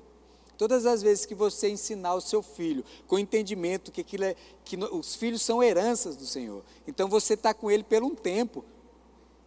[0.58, 4.36] Todas as vezes que você ensinar o seu filho com entendimento que, aquilo é,
[4.66, 8.66] que os filhos são heranças do Senhor, então você está com ele por um tempo.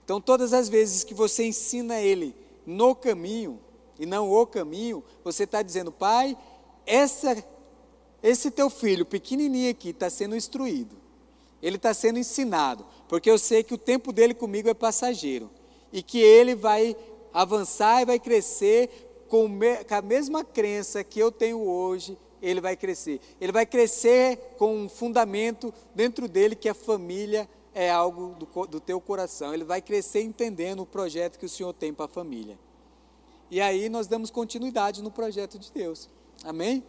[0.04, 2.34] Então, todas as vezes que você ensina ele
[2.66, 3.60] no caminho
[3.98, 6.36] e não o caminho, você está dizendo, pai,
[6.86, 7.44] essa,
[8.22, 10.96] esse teu filho pequenininho aqui está sendo instruído,
[11.62, 15.50] ele está sendo ensinado, porque eu sei que o tempo dele comigo é passageiro
[15.92, 16.96] e que ele vai
[17.32, 19.48] avançar e vai crescer com,
[19.88, 23.20] a mesma crença que eu tenho hoje, ele vai crescer.
[23.40, 28.80] Ele vai crescer com um fundamento dentro dele que a família é algo do, do
[28.80, 29.54] teu coração.
[29.54, 32.58] Ele vai crescer entendendo o projeto que o Senhor tem para a família.
[33.50, 36.08] E aí nós damos continuidade no projeto de Deus.
[36.44, 36.82] Amém?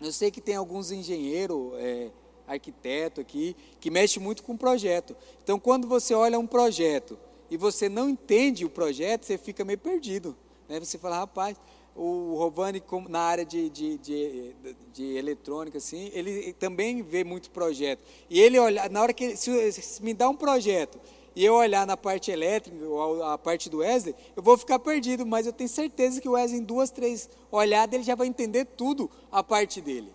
[0.00, 2.10] Eu sei que tem alguns engenheiros, é,
[2.46, 5.16] arquiteto aqui, que mexe muito com projeto.
[5.42, 7.18] Então, quando você olha um projeto
[7.50, 10.36] e você não entende o projeto, você fica meio perdido.
[10.68, 10.80] Né?
[10.80, 11.56] Você fala, rapaz,
[11.94, 14.54] o Rovani, na área de, de, de,
[14.92, 18.02] de, eletrônica, assim, ele também vê muito projeto.
[18.30, 20.98] E ele olha, na hora que se, se me dá um projeto
[21.34, 25.26] e eu olhar na parte elétrica, ou a parte do Wesley, eu vou ficar perdido,
[25.26, 28.64] mas eu tenho certeza que o Wesley, em duas, três olhadas, ele já vai entender
[28.64, 30.12] tudo a parte dele.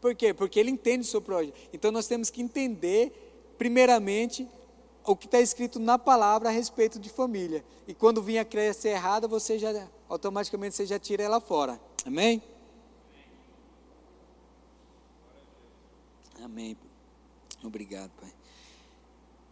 [0.00, 0.32] Por quê?
[0.32, 1.54] Porque ele entende o seu projeto.
[1.72, 3.12] Então nós temos que entender,
[3.58, 4.48] primeiramente,
[5.06, 7.64] o que está escrito na palavra a respeito de família.
[7.86, 11.80] E quando vir a crença errada, você já automaticamente você já tira ela fora.
[12.04, 12.42] Amém?
[16.42, 16.76] Amém.
[17.62, 18.32] Obrigado, Pai.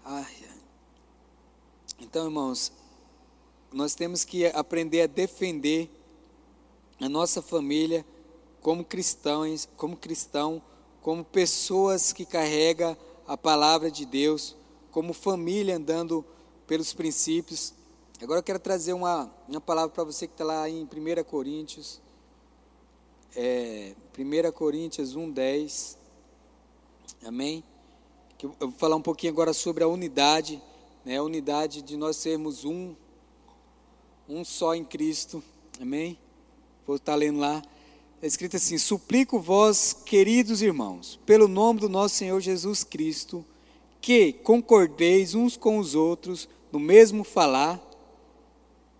[0.04, 0.36] Ai,
[1.98, 2.72] então, irmãos,
[3.72, 5.90] nós temos que aprender a defender
[7.00, 8.04] a nossa família
[8.60, 10.62] como cristãos, como cristão,
[11.02, 14.56] como pessoas que carregam a palavra de Deus
[14.94, 16.24] como família andando
[16.68, 17.74] pelos princípios.
[18.22, 22.00] Agora eu quero trazer uma, uma palavra para você que está lá em 1 Coríntios,
[23.34, 25.98] é, 1 Coríntios 1, 10,
[27.26, 27.64] amém?
[28.40, 30.62] eu vou falar um pouquinho agora sobre a unidade,
[31.04, 32.94] né, a unidade de nós sermos um,
[34.28, 35.42] um só em Cristo,
[35.80, 36.16] amém?
[36.86, 37.60] Vou estar lendo lá,
[38.22, 43.44] é escrito assim: Suplico vós, queridos irmãos, pelo nome do nosso Senhor Jesus Cristo,
[44.04, 47.82] que concordeis uns com os outros no mesmo falar,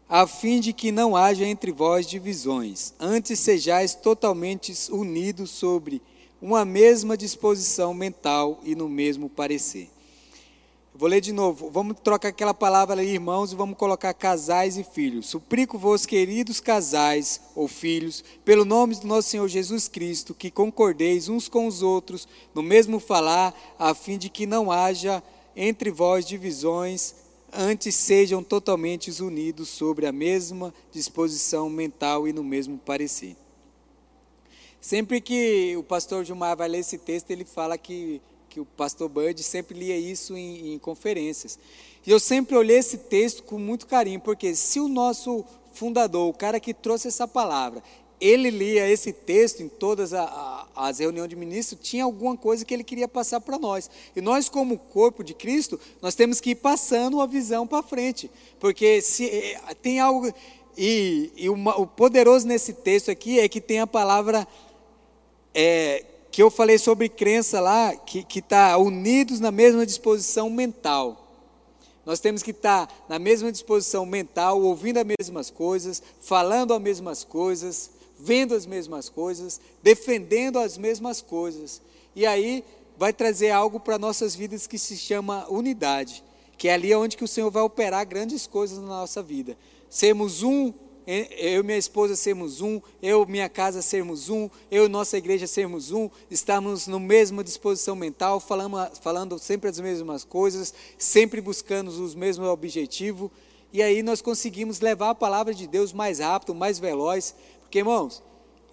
[0.09, 6.01] a fim de que não haja entre vós divisões, antes sejais totalmente unidos sobre
[6.40, 9.90] uma mesma disposição mental e no mesmo parecer.
[10.96, 11.70] Vou ler de novo.
[11.70, 15.26] Vamos trocar aquela palavra ali, irmãos, e vamos colocar casais e filhos.
[15.26, 21.48] Suplico-vos, queridos casais ou filhos, pelo nome do nosso Senhor Jesus Cristo, que concordeis uns
[21.48, 25.20] com os outros no mesmo falar, a fim de que não haja
[25.57, 27.16] entre vós divisões,
[27.52, 33.37] antes sejam totalmente unidos sobre a mesma disposição mental e no mesmo parecer.
[34.80, 38.22] Sempre que o pastor Gilmar vai ler esse texto, ele fala que
[38.55, 41.59] que o pastor Bud sempre lia isso em, em conferências.
[42.07, 46.33] E eu sempre olhei esse texto com muito carinho, porque se o nosso fundador, o
[46.33, 47.83] cara que trouxe essa palavra,
[48.21, 52.64] ele lia esse texto em todas a, a, as reuniões de ministros, tinha alguma coisa
[52.64, 53.90] que ele queria passar para nós.
[54.14, 58.31] E nós, como corpo de Cristo, nós temos que ir passando a visão para frente.
[58.61, 60.33] Porque se eh, tem algo.
[60.79, 64.47] E, e uma, o poderoso nesse texto aqui é que tem a palavra
[65.53, 71.31] é, que eu falei sobre crença lá, que está unidos na mesma disposição mental.
[72.05, 76.83] Nós temos que estar tá na mesma disposição mental, ouvindo as mesmas coisas, falando as
[76.83, 81.81] mesmas coisas, vendo as mesmas coisas, defendendo as mesmas coisas.
[82.16, 82.64] E aí
[82.99, 86.25] vai trazer algo para nossas vidas que se chama unidade,
[86.59, 89.57] que é ali onde que o Senhor vai operar grandes coisas na nossa vida.
[89.88, 90.73] Sermos um
[91.07, 95.19] eu e minha esposa sermos um, eu e minha casa sermos um, eu e nossa
[95.19, 101.40] igreja sermos um, estamos na mesma disposição mental, falando, falando sempre as mesmas coisas, sempre
[101.40, 103.31] buscando os mesmos objetivos,
[103.73, 108.23] e aí nós conseguimos levar a palavra de Deus mais rápido, mais veloz, porque irmãos,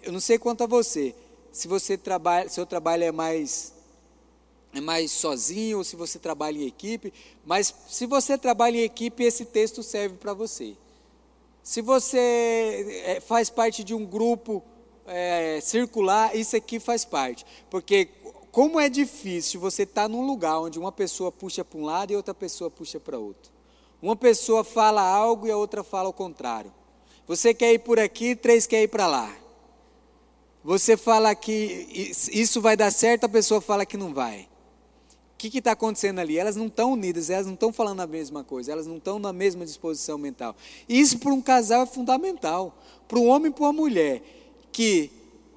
[0.02, 1.14] eu não sei quanto a você,
[1.52, 3.74] se você trabalha, seu trabalho é mais
[4.74, 7.12] é mais sozinho ou se você trabalha em equipe,
[7.44, 10.74] mas se você trabalha em equipe, esse texto serve para você.
[11.62, 14.62] Se você é, faz parte de um grupo
[15.06, 17.46] é, circular, isso aqui faz parte.
[17.70, 18.08] Porque
[18.50, 22.12] como é difícil você estar tá num lugar onde uma pessoa puxa para um lado
[22.12, 23.52] e outra pessoa puxa para outro.
[24.00, 26.72] Uma pessoa fala algo e a outra fala o contrário.
[27.26, 29.32] Você quer ir por aqui, três quer ir para lá.
[30.64, 34.48] Você fala que isso vai dar certo, a pessoa fala que não vai.
[35.50, 36.38] Que está acontecendo ali?
[36.38, 39.32] Elas não estão unidas, elas não estão falando a mesma coisa, elas não estão na
[39.32, 40.54] mesma disposição mental.
[40.88, 42.78] Isso para um casal é fundamental.
[43.08, 44.22] Para um homem e para uma mulher
[44.70, 45.10] que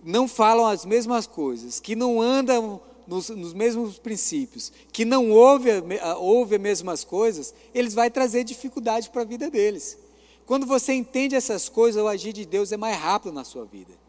[0.03, 5.69] não falam as mesmas coisas, que não andam nos, nos mesmos princípios, que não ouve,
[6.17, 9.97] ouve as mesmas coisas, eles vai trazer dificuldade para a vida deles.
[10.45, 14.04] Quando você entende essas coisas, o agir de Deus é mais rápido na sua vida.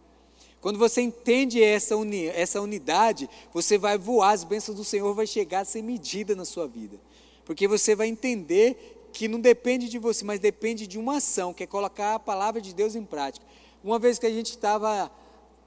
[0.60, 5.26] Quando você entende essa, uni, essa unidade, você vai voar, as bênçãos do Senhor vai
[5.26, 6.98] chegar sem medida na sua vida.
[7.44, 11.64] Porque você vai entender que não depende de você, mas depende de uma ação, que
[11.64, 13.46] é colocar a palavra de Deus em prática.
[13.82, 15.10] Uma vez que a gente estava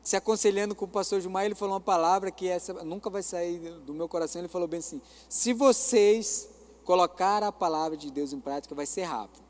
[0.03, 3.59] se aconselhando com o pastor Gilmar, ele falou uma palavra que essa nunca vai sair
[3.85, 4.41] do meu coração.
[4.41, 6.49] Ele falou bem assim: se vocês
[6.83, 9.43] colocar a palavra de Deus em prática, vai ser rápido,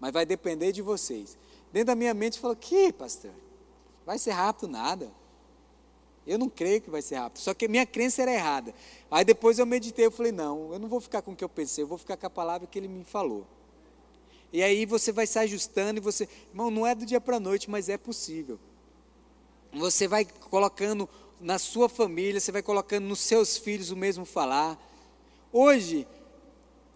[0.00, 1.36] mas vai depender de vocês.
[1.72, 3.30] Dentro da minha mente, falou: que pastor?
[4.04, 5.10] Vai ser rápido nada.
[6.26, 7.38] Eu não creio que vai ser rápido.
[7.38, 8.74] Só que minha crença era errada.
[9.10, 11.48] Aí depois eu meditei, eu falei, não, eu não vou ficar com o que eu
[11.48, 13.46] pensei, eu vou ficar com a palavra que ele me falou.
[14.52, 17.40] E aí você vai se ajustando e você, irmão, não é do dia para a
[17.40, 18.58] noite, mas é possível.
[19.72, 21.08] Você vai colocando
[21.40, 24.78] na sua família, você vai colocando nos seus filhos o mesmo falar.
[25.52, 26.06] Hoje,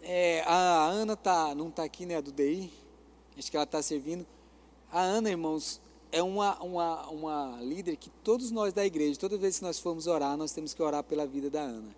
[0.00, 2.72] é, a Ana tá, não está aqui, né, a do DI,
[3.36, 4.24] acho que ela está servindo.
[4.90, 9.58] A Ana, irmãos, é uma, uma, uma líder que todos nós da igreja, toda vez
[9.58, 11.94] que nós formos orar, nós temos que orar pela vida da Ana,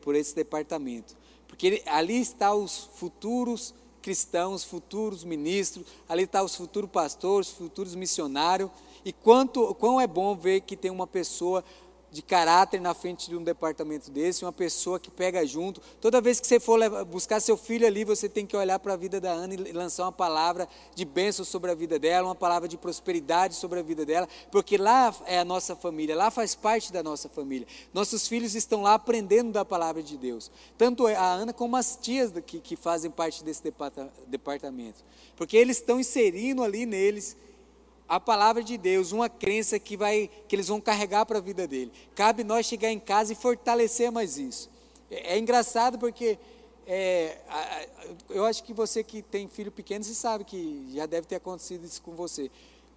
[0.00, 1.16] por esse departamento.
[1.46, 8.70] Porque ali está os futuros cristãos, futuros ministros, ali está os futuros pastores, futuros missionários.
[9.04, 11.64] E quanto, quão é bom ver que tem uma pessoa
[12.10, 15.80] de caráter na frente de um departamento desse, uma pessoa que pega junto.
[16.00, 18.96] Toda vez que você for buscar seu filho ali, você tem que olhar para a
[18.96, 22.68] vida da Ana e lançar uma palavra de bênção sobre a vida dela, uma palavra
[22.68, 26.92] de prosperidade sobre a vida dela, porque lá é a nossa família, lá faz parte
[26.92, 27.66] da nossa família.
[27.92, 30.50] Nossos filhos estão lá aprendendo da palavra de Deus.
[30.76, 33.62] Tanto a Ana como as tias que, que fazem parte desse
[34.26, 35.04] departamento.
[35.36, 37.36] Porque eles estão inserindo ali neles
[38.10, 41.64] a palavra de Deus, uma crença que, vai, que eles vão carregar para a vida
[41.68, 41.92] dele.
[42.12, 44.68] Cabe nós chegar em casa e fortalecer mais isso.
[45.08, 46.36] É, é engraçado porque
[46.88, 47.38] é,
[48.28, 51.84] eu acho que você que tem filho pequeno, você sabe que já deve ter acontecido
[51.84, 52.50] isso com você.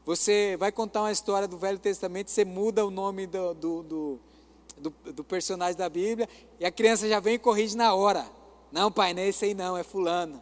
[0.04, 4.20] Você vai contar uma história do Velho Testamento, você muda o nome do, do, do,
[4.80, 6.28] do, do personagem da Bíblia
[6.60, 8.26] e a criança já vem e corrige na hora.
[8.72, 10.42] Não, pai, não é esse aí não, é fulano.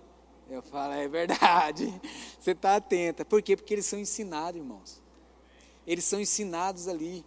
[0.52, 1.94] Eu falo, é verdade.
[2.38, 3.24] Você está atenta.
[3.24, 3.56] Por quê?
[3.56, 5.02] Porque eles são ensinados, irmãos.
[5.88, 7.24] Eles são ensinados ali.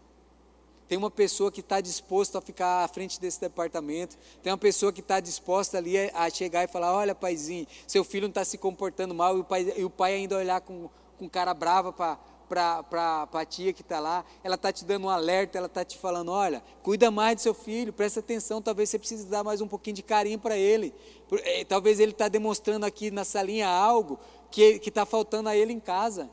[0.86, 4.18] Tem uma pessoa que está disposta a ficar à frente desse departamento.
[4.42, 8.24] Tem uma pessoa que está disposta ali a chegar e falar: Olha, paizinho, seu filho
[8.24, 9.38] não está se comportando mal.
[9.38, 13.44] E o pai, e o pai ainda olhar com, com cara brava para para a
[13.44, 16.62] tia que está lá, ela está te dando um alerta, ela está te falando: olha,
[16.82, 20.02] cuida mais do seu filho, presta atenção, talvez você precise dar mais um pouquinho de
[20.02, 20.94] carinho para ele.
[21.32, 24.18] Eh, talvez ele está demonstrando aqui na salinha algo
[24.50, 26.30] que está faltando a ele em casa.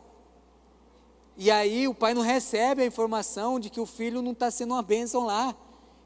[1.38, 4.74] E aí o pai não recebe a informação de que o filho não está sendo
[4.74, 5.56] uma bênção lá.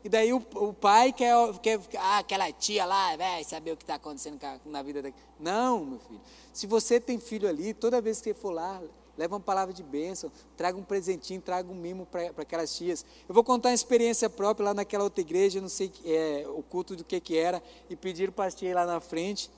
[0.04, 3.82] E daí o, o pai quer, quer ah, aquela tia lá, vai saber o que
[3.84, 5.18] está acontecendo na vida daqui.
[5.40, 6.22] Não, meu filho.
[6.54, 8.80] Se você tem filho ali, toda vez que for lá,
[9.18, 13.06] leva uma palavra de bênção, traga um presentinho, traga um mimo para aquelas tias.
[13.28, 16.96] Eu vou contar uma experiência própria lá naquela outra igreja, não sei é, o culto
[16.96, 19.50] do que, que era, e pediram para as tias lá na frente,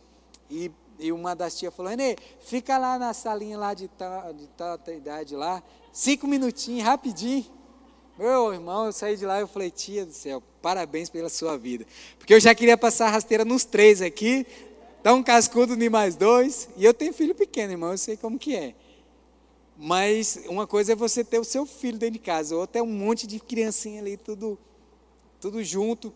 [0.50, 4.48] e, e uma das tias falou, Renê, fica lá na salinha lá de tal, de
[4.48, 7.46] tal idade lá, cinco minutinhos, rapidinho.
[8.18, 11.86] Meu irmão, eu saí de lá e falei, tia do céu, parabéns pela sua vida.
[12.18, 14.46] Porque eu já queria passar rasteira nos três aqui,
[15.04, 18.40] dar um cascudo em mais dois, e eu tenho filho pequeno, irmão, eu sei como
[18.40, 18.74] que é.
[19.78, 22.88] Mas uma coisa é você ter o seu filho dentro de casa, outra é um
[22.88, 24.58] monte de criancinha ali, tudo,
[25.40, 26.12] tudo junto.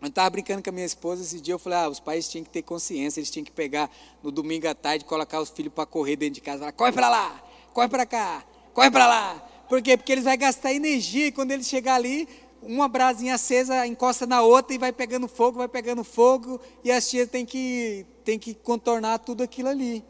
[0.00, 2.44] Eu estava brincando com a minha esposa esse dia, eu falei, ah, os pais tinham
[2.44, 3.90] que ter consciência, eles tinham que pegar
[4.22, 7.08] no domingo à tarde, colocar os filhos para correr dentro de casa, falar, corre para
[7.08, 8.44] lá, corre para cá,
[8.74, 9.48] corre para lá.
[9.68, 9.96] Por quê?
[9.96, 12.28] Porque eles vão gastar energia e quando eles chegar ali,
[12.62, 17.08] uma brasinha acesa encosta na outra e vai pegando fogo, vai pegando fogo, e as
[17.08, 20.04] tias têm que, têm que contornar tudo aquilo ali.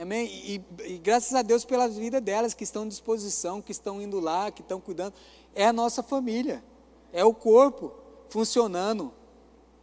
[0.00, 0.26] Amém?
[0.26, 4.20] E, e, graças a Deus pela vida delas que estão à disposição, que estão indo
[4.20, 5.14] lá, que estão cuidando.
[5.52, 6.62] É a nossa família,
[7.12, 7.92] é o corpo
[8.28, 9.12] funcionando.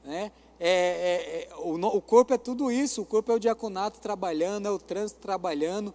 [0.05, 0.31] Né?
[0.57, 4.67] É, é, é, o, o, corpo é tudo isso, o corpo é o diaconato trabalhando,
[4.67, 5.93] é o trânsito trabalhando.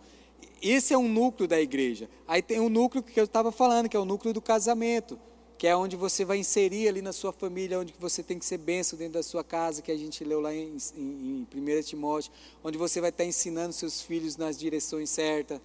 [0.60, 2.06] Esse é um núcleo da igreja.
[2.28, 5.18] Aí tem um núcleo que eu estava falando, que é o núcleo do casamento,
[5.60, 8.56] que é onde você vai inserir ali na sua família, onde você tem que ser
[8.56, 12.32] benção dentro da sua casa, que a gente leu lá em, em, em 1 Timóteo,
[12.64, 15.60] onde você vai estar ensinando seus filhos nas direções certas,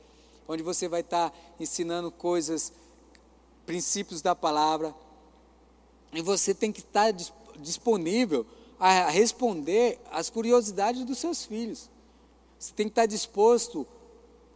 [0.50, 2.74] onde você vai estar ensinando coisas,
[3.66, 4.94] princípios da palavra,
[6.12, 7.14] e você tem que estar
[7.58, 8.46] disponível
[8.78, 11.90] a responder às curiosidades dos seus filhos.
[12.60, 13.88] Você tem que estar disposto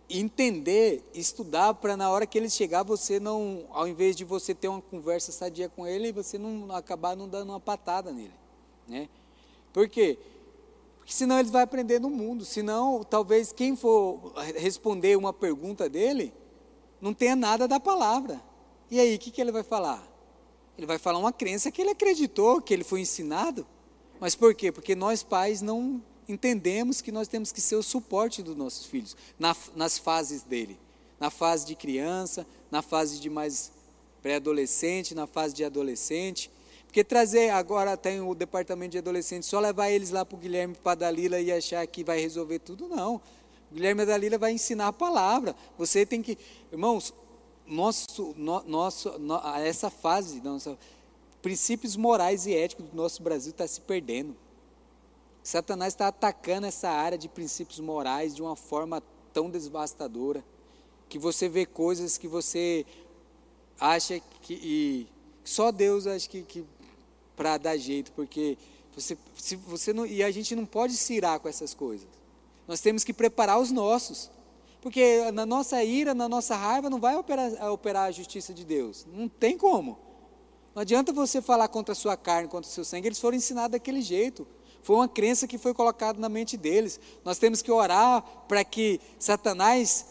[0.10, 4.68] entender, estudar para na hora que ele chegar você não, ao invés de você ter
[4.68, 8.34] uma conversa sadia com ele, você não acabar não dando uma patada nele,
[8.88, 9.08] né?
[9.72, 10.18] Por quê?
[10.98, 16.34] Porque senão ele vai aprender no mundo, senão talvez quem for responder uma pergunta dele
[17.00, 18.42] não tenha nada da palavra.
[18.92, 20.04] E aí, o que, que ele vai falar?
[20.78, 23.66] Ele vai falar uma crença que ele acreditou, que ele foi ensinado.
[24.20, 24.72] Mas por quê?
[24.72, 26.02] Porque nós pais não
[26.32, 30.78] entendemos que nós temos que ser o suporte dos nossos filhos na, nas fases dele,
[31.20, 33.72] na fase de criança, na fase de mais
[34.22, 36.52] pré-adolescente, na fase de adolescente.
[36.86, 40.76] Porque trazer agora tem o departamento de adolescente, só levar eles lá para o Guilherme
[40.76, 43.16] para a Dalila e achar que vai resolver tudo, não.
[43.72, 45.56] O Guilherme e a Dalila vai ensinar a palavra.
[45.78, 46.38] Você tem que,
[46.72, 47.14] irmãos,
[47.68, 50.78] nosso, no, nosso, no, essa fase, nossa,
[51.42, 54.36] princípios morais e éticos do nosso Brasil está se perdendo.
[55.50, 59.02] Satanás está atacando essa área de princípios morais de uma forma
[59.34, 60.46] tão devastadora
[61.08, 62.86] que você vê coisas que você
[63.80, 65.08] acha que
[65.44, 66.64] só Deus acha que, que
[67.36, 68.60] para dar jeito, porque
[68.96, 72.08] você, se você não, e a gente não pode se irar com essas coisas.
[72.68, 74.30] Nós temos que preparar os nossos.
[74.80, 79.04] Porque na nossa ira, na nossa raiva, não vai operar, operar a justiça de Deus.
[79.12, 79.98] Não tem como.
[80.76, 83.72] Não adianta você falar contra a sua carne, contra o seu sangue, eles foram ensinados
[83.72, 84.46] daquele jeito.
[84.84, 87.00] Foi uma crença que foi colocada na mente deles.
[87.24, 90.06] Nós temos que orar para que Satanás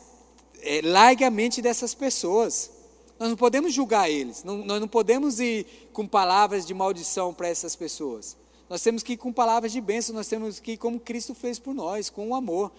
[0.60, 2.70] é, largue a mente dessas pessoas.
[3.18, 7.48] Nós não podemos julgar eles, não, nós não podemos ir com palavras de maldição para
[7.48, 8.36] essas pessoas.
[8.68, 11.58] Nós temos que ir com palavras de bênção, nós temos que ir como Cristo fez
[11.58, 12.70] por nós, com o amor.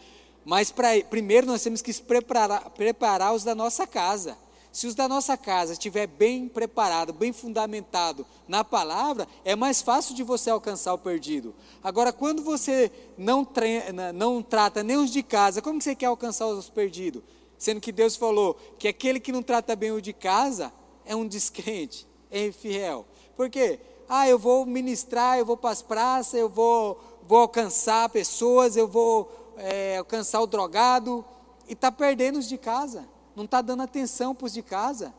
[0.46, 4.38] Mas pra, primeiro nós temos que preparar, preparar os da nossa casa.
[4.72, 10.14] Se os da nossa casa estiver bem preparado, bem fundamentado na palavra, é mais fácil
[10.14, 11.56] de você alcançar o perdido.
[11.84, 16.46] Agora, quando você não, treina, não trata nem os de casa, como você quer alcançar
[16.48, 17.24] os perdidos?
[17.58, 20.72] Sendo que Deus falou que aquele que não trata bem o de casa
[21.04, 23.06] é um descrente, é infiel.
[23.36, 23.80] Por quê?
[24.08, 28.88] Ah, eu vou ministrar, eu vou para as praças, eu vou, vou alcançar pessoas, eu
[28.88, 31.26] vou é, alcançar o drogado,
[31.68, 33.08] e está perdendo os de casa
[33.40, 35.14] não está dando atenção para os de casa.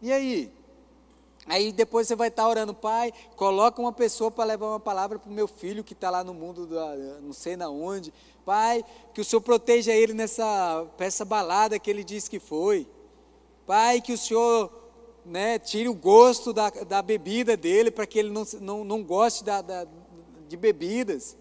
[0.00, 0.52] E aí?
[1.46, 5.18] Aí depois você vai estar tá orando, pai, coloca uma pessoa para levar uma palavra
[5.18, 6.68] para o meu filho que está lá no mundo,
[7.20, 8.14] não sei na onde.
[8.44, 12.86] Pai, que o Senhor proteja ele nessa essa balada que ele disse que foi.
[13.66, 14.70] Pai, que o Senhor
[15.24, 19.42] né, tire o gosto da, da bebida dele para que ele não, não, não goste
[19.42, 19.86] da, da,
[20.48, 21.36] de bebidas.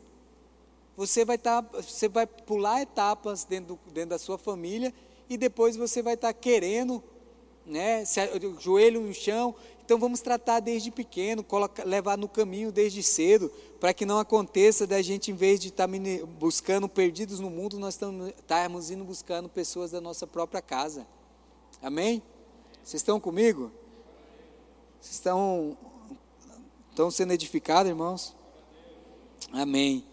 [0.97, 4.91] Você vai, tá, você vai pular etapas dentro, dentro da sua família
[5.30, 7.03] e depois você vai estar querendo,
[7.65, 8.03] né,
[8.59, 9.55] joelho no chão.
[9.84, 11.45] Então vamos tratar desde pequeno,
[11.86, 15.88] levar no caminho desde cedo, para que não aconteça da gente, em vez de estar
[16.39, 17.99] buscando perdidos no mundo, nós
[18.38, 21.05] estarmos indo buscando pessoas da nossa própria casa.
[21.82, 22.23] Amém?
[22.84, 23.71] Vocês estão comigo?
[24.99, 25.78] Vocês estão,
[26.89, 28.36] estão sendo edificados, irmãos?
[29.51, 30.03] Amém.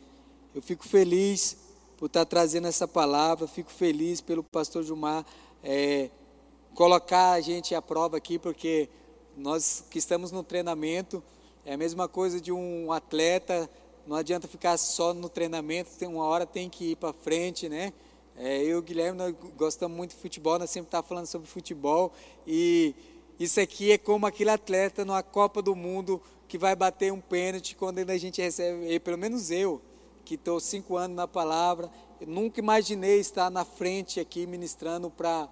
[0.54, 1.56] Eu fico feliz
[2.02, 3.46] por estar trazendo essa palavra.
[3.46, 5.24] Fico feliz pelo pastor Gilmar
[5.62, 6.10] é,
[6.74, 8.88] colocar a gente à prova aqui, porque
[9.36, 11.22] nós que estamos no treinamento,
[11.64, 13.70] é a mesma coisa de um atleta,
[14.04, 17.92] não adianta ficar só no treinamento, tem uma hora tem que ir para frente, né?
[18.36, 21.46] É, eu e o Guilherme nós gostamos muito de futebol, nós sempre estamos falando sobre
[21.46, 22.12] futebol
[22.44, 22.96] e
[23.38, 27.76] isso aqui é como aquele atleta numa Copa do Mundo que vai bater um pênalti
[27.76, 29.80] quando a gente recebe, pelo menos eu,
[30.24, 31.90] que estou cinco anos na palavra,
[32.26, 35.48] nunca imaginei estar na frente aqui ministrando para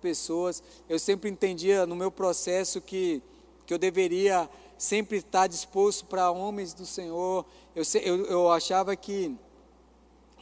[0.00, 0.62] pessoas.
[0.88, 3.22] Eu sempre entendia no meu processo que,
[3.66, 4.48] que eu deveria
[4.78, 7.44] sempre estar disposto para homens do Senhor.
[7.74, 9.36] Eu, eu, eu achava que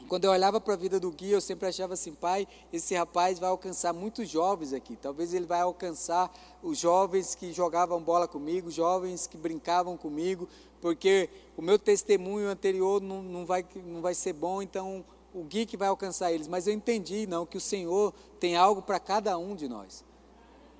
[0.09, 3.39] quando eu olhava para a vida do Gui, eu sempre achava assim, pai, esse rapaz
[3.39, 4.97] vai alcançar muitos jovens aqui.
[4.97, 6.33] Talvez ele vai alcançar
[6.63, 10.49] os jovens que jogavam bola comigo, jovens que brincavam comigo,
[10.81, 15.05] porque o meu testemunho anterior não, não, vai, não vai ser bom, então
[15.35, 16.49] o Gui que vai alcançar eles.
[16.49, 20.05] Mas eu entendi, não, que o Senhor tem algo para cada um de nós.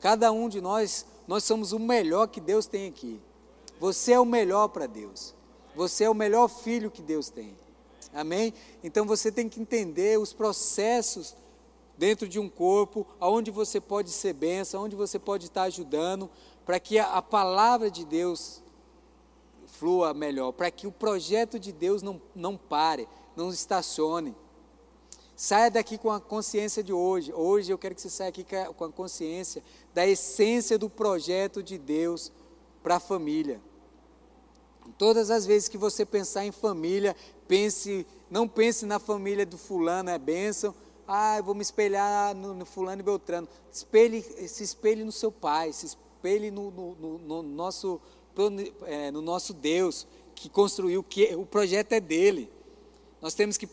[0.01, 3.21] Cada um de nós, nós somos o melhor que Deus tem aqui.
[3.81, 5.35] Você é o melhor para Deus.
[5.75, 7.57] Você é o melhor filho que Deus tem.
[8.13, 8.55] Amém?
[8.83, 11.37] Então você tem que entender os processos
[11.97, 16.31] dentro de um corpo, aonde você pode ser benção, onde você pode estar ajudando,
[16.65, 18.63] para que a palavra de Deus
[19.69, 23.07] flua melhor, para que o projeto de Deus não, não pare,
[23.37, 24.35] não estacione.
[25.37, 27.33] Saia daqui com a consciência de hoje.
[27.33, 28.45] Hoje eu quero que você saia aqui
[28.77, 29.63] com a consciência
[29.95, 32.33] da essência do projeto de Deus
[32.83, 33.61] para a família.
[34.97, 37.15] Todas as vezes que você pensar em família,
[37.47, 40.75] pense, não pense na família do fulano, é bênção.
[41.07, 43.49] Ah, eu vou me espelhar no, no fulano e Beltrano.
[43.73, 48.01] Espelhe, se espelhe no seu pai, se espelhe no, no, no nosso,
[49.13, 52.51] no nosso Deus que construiu, que o projeto é dele.
[53.21, 53.69] Nós temos que,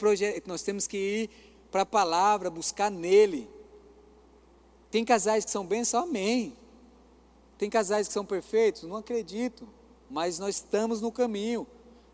[0.46, 1.30] nós temos que ir
[1.72, 3.48] para a palavra, buscar nele.
[4.90, 6.04] Tem casais que são bênçãos?
[6.04, 6.56] Amém.
[7.58, 8.84] Tem casais que são perfeitos?
[8.84, 9.68] Não acredito.
[10.10, 11.68] Mas nós estamos no caminho.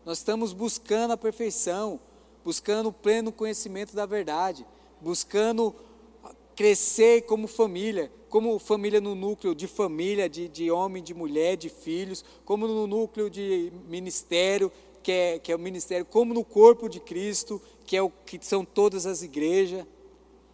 [0.04, 2.00] Nós estamos buscando a perfeição,
[2.44, 4.66] buscando o pleno conhecimento da verdade,
[5.00, 5.74] buscando
[6.56, 11.68] crescer como família, como família no núcleo de família, de, de homem, de mulher, de
[11.68, 14.72] filhos, como no núcleo de ministério,
[15.02, 18.38] que é, que é o ministério, como no corpo de Cristo, que, é o, que
[18.40, 19.84] são todas as igrejas.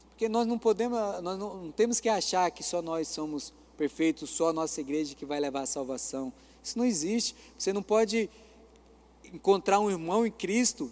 [0.09, 4.29] Porque nós não podemos, nós não, não temos que achar que só nós somos perfeitos,
[4.29, 6.33] só a nossa igreja que vai levar a salvação.
[6.61, 7.37] Isso não existe.
[7.57, 8.29] Você não pode
[9.33, 10.91] encontrar um irmão em Cristo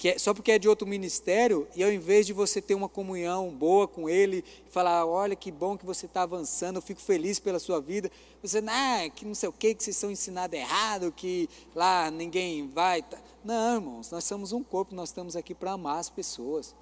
[0.00, 2.88] que é, só porque é de outro ministério, e ao invés de você ter uma
[2.88, 7.38] comunhão boa com ele, falar, olha que bom que você está avançando, eu fico feliz
[7.38, 8.10] pela sua vida,
[8.42, 12.66] você, ah, que não sei o que, que vocês são ensinados errado, que lá ninguém
[12.68, 13.04] vai.
[13.44, 16.74] Não, irmãos, nós somos um corpo, nós estamos aqui para amar as pessoas.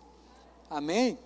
[0.71, 1.19] Amém?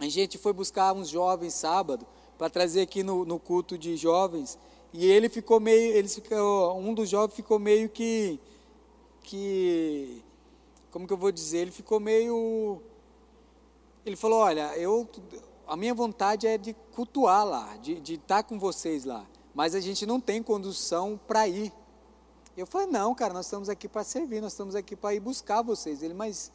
[0.00, 2.04] A gente foi buscar uns jovens sábado,
[2.36, 4.58] para trazer aqui no, no culto de jovens,
[4.92, 8.40] e ele ficou meio, eles ficou, um dos jovens ficou meio que,
[9.22, 10.24] que
[10.90, 12.82] como que eu vou dizer, ele ficou meio.
[14.04, 15.08] Ele falou: Olha, eu,
[15.66, 19.80] a minha vontade é de cultuar lá, de, de estar com vocês lá, mas a
[19.80, 21.72] gente não tem condução para ir.
[22.56, 25.62] Eu falei: Não, cara, nós estamos aqui para servir, nós estamos aqui para ir buscar
[25.62, 26.02] vocês.
[26.02, 26.50] Ele, mas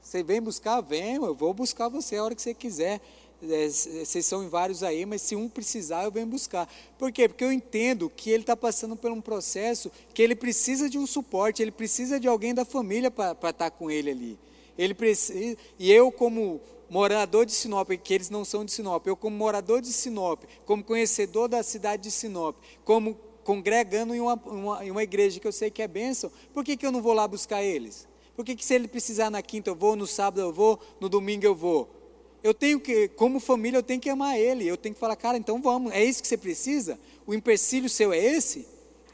[0.00, 0.80] você vem buscar?
[0.80, 3.00] Vem, eu vou buscar você a hora que você quiser
[3.42, 6.68] é, vocês são em vários aí, mas se um precisar, eu venho buscar.
[6.98, 7.28] Por quê?
[7.28, 11.06] Porque eu entendo que ele está passando por um processo que ele precisa de um
[11.06, 14.38] suporte, ele precisa de alguém da família para estar tá com ele ali.
[14.76, 16.60] Ele precisa, e eu, como
[16.90, 20.82] morador de Sinop, que eles não são de Sinop, eu, como morador de Sinop, como
[20.82, 25.52] conhecedor da cidade de Sinop, como congregando em uma, uma, em uma igreja que eu
[25.52, 28.06] sei que é bênção, por que, que eu não vou lá buscar eles?
[28.36, 31.08] Por que, que se ele precisar na quinta eu vou, no sábado eu vou, no
[31.08, 31.97] domingo eu vou?
[32.42, 34.66] Eu tenho que, como família, eu tenho que amar ele.
[34.66, 36.98] Eu tenho que falar, cara, então vamos, é isso que você precisa?
[37.26, 38.66] O empecilho seu é esse?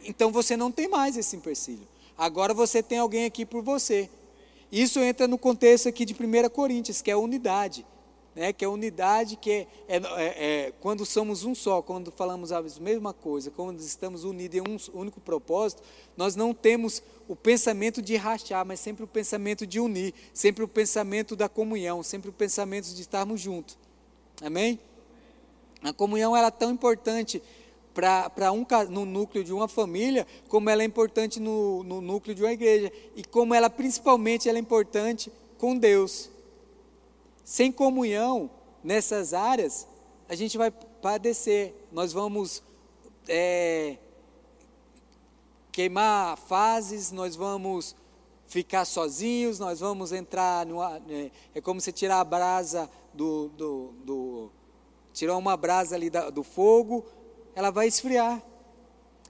[0.05, 1.87] Então você não tem mais esse empecilho.
[2.17, 4.09] Agora você tem alguém aqui por você.
[4.71, 7.85] Isso entra no contexto aqui de 1 Coríntios, que é a unidade
[8.35, 9.99] né, que é unidade, que é, é, é,
[10.67, 14.79] é, quando somos um só, quando falamos a mesma coisa, quando estamos unidos em um
[14.93, 15.83] único propósito,
[16.17, 20.69] nós não temos o pensamento de rachar, mas sempre o pensamento de unir, sempre o
[20.69, 23.79] pensamento da comunhão, sempre o pensamento de estarmos juntos.
[24.43, 24.79] Amém?
[25.83, 27.43] A comunhão era é tão importante
[27.95, 32.43] para um no núcleo de uma família, como ela é importante no, no núcleo de
[32.43, 36.34] uma igreja, e como ela principalmente ela é importante com Deus.
[37.45, 38.51] Sem comunhão
[38.83, 39.87] nessas áreas,
[40.29, 41.75] a gente vai padecer.
[41.93, 42.63] Nós vamos
[43.29, 43.99] é,
[45.71, 47.95] queimar fases, nós vamos
[48.47, 50.83] ficar sozinhos, nós vamos entrar no.
[50.83, 54.51] É, é como se tirar a brasa do, do, do
[55.13, 57.05] tirar uma brasa ali da, do fogo,
[57.55, 58.43] ela vai esfriar.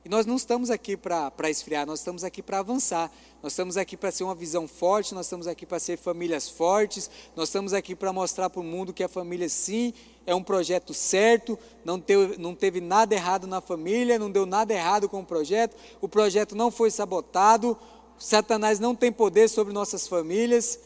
[0.04, 3.10] E nós não estamos aqui para esfriar, nós estamos aqui para avançar.
[3.42, 7.10] Nós estamos aqui para ser uma visão forte, nós estamos aqui para ser famílias fortes,
[7.34, 9.94] nós estamos aqui para mostrar para o mundo que a família, sim,
[10.26, 14.74] é um projeto certo, não teve, não teve nada errado na família, não deu nada
[14.74, 17.76] errado com o projeto, o projeto não foi sabotado,
[18.18, 20.78] Satanás não tem poder sobre nossas famílias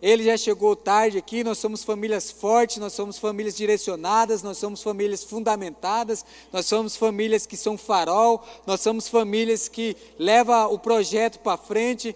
[0.00, 4.82] ele já chegou tarde aqui, nós somos famílias fortes, nós somos famílias direcionadas, nós somos
[4.82, 11.40] famílias fundamentadas, nós somos famílias que são farol, nós somos famílias que levam o projeto
[11.40, 12.14] para frente.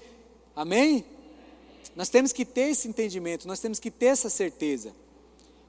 [0.54, 1.04] Amém?
[1.96, 4.94] Nós temos que ter esse entendimento, nós temos que ter essa certeza.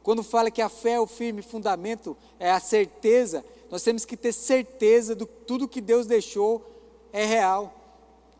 [0.03, 4.15] Quando fala que a fé é o firme fundamento, é a certeza, nós temos que
[4.15, 6.63] ter certeza de tudo que Deus deixou
[7.11, 7.82] é real.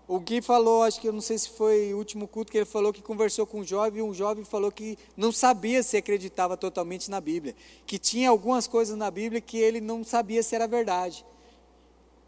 [0.07, 2.65] O Gui falou, acho que eu não sei se foi o último culto que ele
[2.65, 6.57] falou que conversou com um jovem, e um jovem falou que não sabia se acreditava
[6.57, 10.67] totalmente na Bíblia, que tinha algumas coisas na Bíblia que ele não sabia se era
[10.67, 11.25] verdade.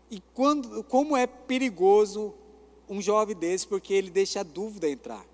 [0.10, 2.34] E quando, como é perigoso
[2.88, 5.26] um jovem desse, porque ele deixa a dúvida entrar.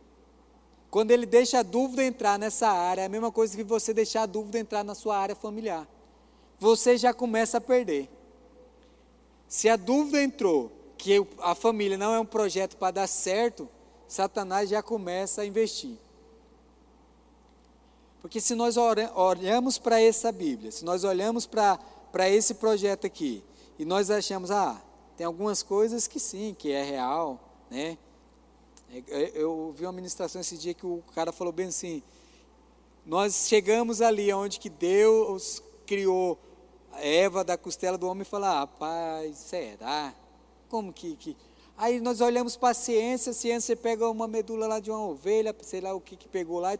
[0.89, 4.23] Quando ele deixa a dúvida entrar nessa área, é a mesma coisa que você deixar
[4.23, 5.87] a dúvida entrar na sua área familiar.
[6.59, 8.09] Você já começa a perder.
[9.47, 13.67] Se a dúvida entrou que a família não é um projeto para dar certo,
[14.07, 15.97] Satanás já começa a investir.
[18.21, 23.43] Porque se nós olhamos para essa Bíblia, se nós olhamos para esse projeto aqui,
[23.79, 24.79] e nós achamos, ah,
[25.17, 27.97] tem algumas coisas que sim, que é real, né?
[28.93, 32.03] É, é, eu vi uma ministração esse dia que o cara falou bem assim,
[33.03, 36.37] nós chegamos ali onde que Deus criou
[36.93, 40.13] Eva da costela do homem e falou, ah, rapaz, será?
[40.71, 41.35] Como que, que
[41.77, 45.53] Aí nós olhamos para a ciência, a ciência pega uma medula lá de uma ovelha,
[45.63, 46.79] sei lá o que, que pegou lá, e,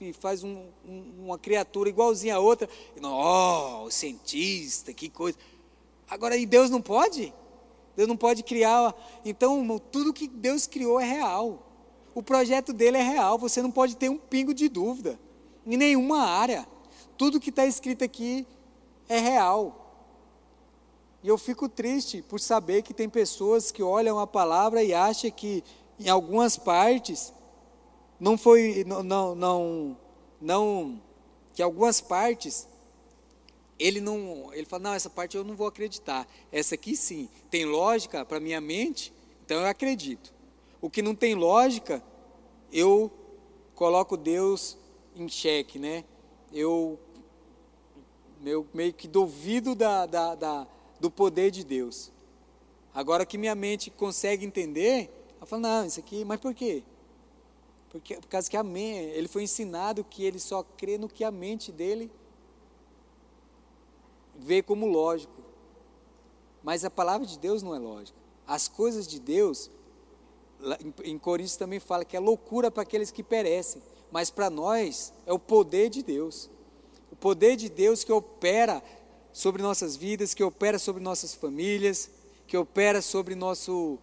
[0.00, 2.68] e faz um, um, uma criatura igualzinha a outra.
[2.94, 5.38] E nós, oh, o cientista, que coisa.
[6.06, 7.32] Agora, e Deus não pode?
[7.96, 8.94] Deus não pode criar.
[9.24, 11.66] Então, tudo que Deus criou é real.
[12.14, 13.38] O projeto dele é real.
[13.38, 15.18] Você não pode ter um pingo de dúvida
[15.66, 16.68] em nenhuma área.
[17.16, 18.46] Tudo que está escrito aqui
[19.08, 19.79] é real.
[21.22, 25.30] E eu fico triste por saber que tem pessoas que olham a palavra e acham
[25.30, 25.62] que
[25.98, 27.32] em algumas partes
[28.18, 29.96] não foi não não
[30.40, 31.02] não,
[31.52, 32.66] que algumas partes
[33.78, 36.26] ele não ele fala não essa parte eu não vou acreditar.
[36.50, 37.28] Essa aqui sim.
[37.50, 39.12] Tem lógica para minha mente?
[39.44, 40.32] Então eu acredito.
[40.80, 42.02] O que não tem lógica
[42.72, 43.10] eu
[43.74, 44.78] coloco Deus
[45.14, 46.04] em xeque né?
[46.50, 46.98] Eu
[48.40, 50.66] meu meio que duvido da, da, da
[51.00, 52.12] do poder de Deus.
[52.94, 56.82] Agora que minha mente consegue entender, ela fala, não, isso aqui, mas por quê?
[57.88, 61.24] Porque, por causa que a mente, ele foi ensinado que ele só crê no que
[61.24, 62.10] a mente dele
[64.36, 65.32] vê como lógico.
[66.62, 68.18] Mas a palavra de Deus não é lógica.
[68.46, 69.70] As coisas de Deus,
[71.02, 73.82] em Coríntios também fala que é loucura para aqueles que perecem,
[74.12, 76.50] mas para nós é o poder de Deus.
[77.10, 78.82] O poder de Deus que opera
[79.32, 82.10] sobre nossas vidas, que opera sobre nossas famílias,
[82.46, 83.98] que opera sobre nosso,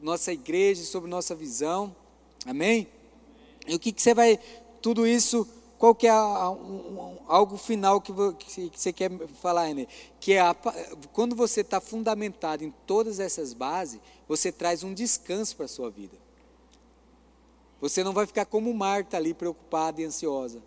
[0.00, 1.94] nossa igreja, sobre nossa visão.
[2.46, 2.88] Amém?
[3.66, 4.38] E o que, que você vai,
[4.80, 5.46] tudo isso,
[5.78, 9.10] qual que é a, um, algo final que, você quer
[9.40, 9.86] falar, né?
[10.20, 10.54] Que é a,
[11.12, 15.90] quando você está fundamentado em todas essas bases, você traz um descanso para a sua
[15.90, 16.16] vida.
[17.80, 20.60] Você não vai ficar como Marta ali, preocupada e ansiosa.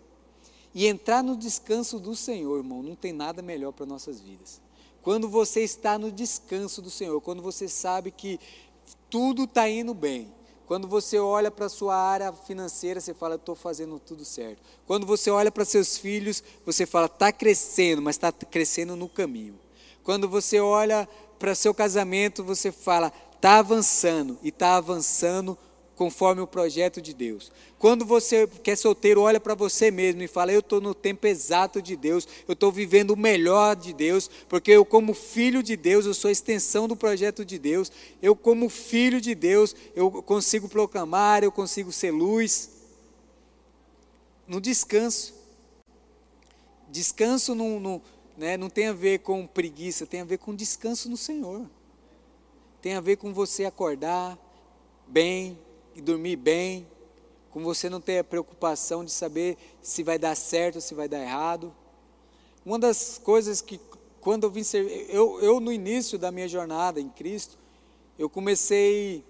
[0.74, 4.60] E entrar no descanso do Senhor, irmão, não tem nada melhor para nossas vidas.
[5.02, 8.38] Quando você está no descanso do Senhor, quando você sabe que
[9.10, 10.32] tudo está indo bem,
[10.66, 14.62] quando você olha para a sua área financeira, você fala, estou fazendo tudo certo.
[14.86, 19.58] Quando você olha para seus filhos, você fala, está crescendo, mas está crescendo no caminho.
[20.02, 21.06] Quando você olha
[21.38, 25.58] para seu casamento, você fala, está avançando e está avançando
[25.96, 27.52] conforme o projeto de Deus.
[27.78, 31.26] Quando você que é solteiro olha para você mesmo e fala: Eu estou no tempo
[31.26, 35.76] exato de Deus, eu estou vivendo o melhor de Deus, porque eu, como filho de
[35.76, 37.90] Deus, eu sou a extensão do projeto de Deus.
[38.20, 42.70] Eu, como filho de Deus, eu consigo proclamar, eu consigo ser luz.
[44.46, 45.34] No descanso.
[46.90, 48.02] Descanso não,
[48.36, 51.66] né, não tem a ver com preguiça, tem a ver com descanso no Senhor.
[52.82, 54.36] Tem a ver com você acordar
[55.06, 55.58] bem,
[56.00, 56.86] dormir bem,
[57.50, 61.08] com você não ter a preocupação de saber se vai dar certo ou se vai
[61.08, 61.74] dar errado.
[62.64, 63.78] Uma das coisas que,
[64.20, 67.58] quando eu vim ser, eu, eu no início da minha jornada em Cristo,
[68.18, 69.24] eu comecei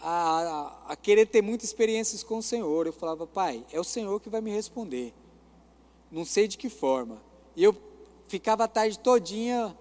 [0.00, 0.40] a,
[0.88, 2.86] a, a querer ter muitas experiências com o Senhor.
[2.86, 5.12] Eu falava, Pai, é o Senhor que vai me responder.
[6.10, 7.22] Não sei de que forma.
[7.54, 7.76] E eu
[8.26, 9.76] ficava a tarde todinha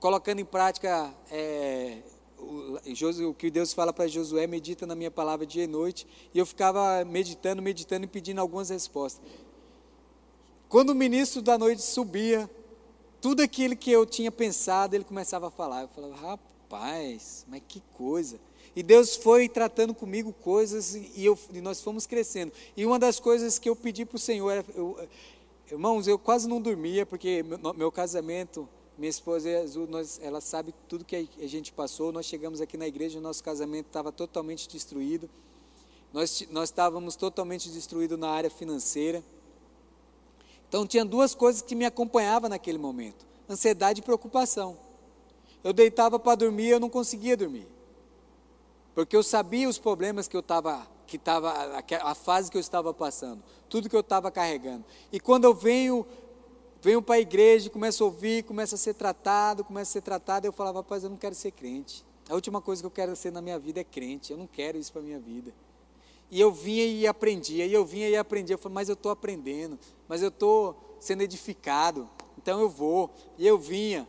[0.00, 1.98] colocando em prática é,
[2.40, 6.46] o, que Deus fala para Josué, medita na minha palavra dia e noite, e eu
[6.46, 9.22] ficava meditando, meditando e pedindo algumas respostas.
[10.68, 12.48] Quando o ministro da noite subia,
[13.20, 15.82] tudo aquilo que eu tinha pensado, ele começava a falar.
[15.82, 18.38] Eu falava, rapaz, mas que coisa.
[18.76, 22.52] E Deus foi tratando comigo coisas e, eu, e nós fomos crescendo.
[22.76, 24.96] E uma das coisas que eu pedi para o Senhor eu,
[25.70, 28.68] irmãos, eu quase não dormia, porque meu, meu casamento
[28.98, 29.88] minha esposa azul,
[30.20, 32.10] ela sabe tudo que a gente passou.
[32.10, 35.30] Nós chegamos aqui na igreja, o nosso casamento estava totalmente destruído.
[36.12, 39.22] Nós, nós estávamos totalmente destruídos na área financeira.
[40.68, 44.76] Então tinha duas coisas que me acompanhavam naquele momento: ansiedade e preocupação.
[45.62, 47.68] Eu deitava para dormir, eu não conseguia dormir.
[48.96, 51.52] Porque eu sabia os problemas que eu estava, que estava,
[52.02, 54.84] a fase que eu estava passando, tudo que eu estava carregando.
[55.12, 56.04] E quando eu venho
[56.80, 60.46] venho para a igreja, começo a ouvir, começo a ser tratado, começo a ser tratado,
[60.46, 62.04] eu falava, rapaz, eu não quero ser crente.
[62.28, 64.78] A última coisa que eu quero ser na minha vida é crente, eu não quero
[64.78, 65.52] isso para a minha vida.
[66.30, 68.54] E eu vinha e aprendia, e eu vinha e aprendia.
[68.54, 73.10] Eu falei, mas eu estou aprendendo, mas eu estou sendo edificado, então eu vou.
[73.38, 74.06] E eu vinha,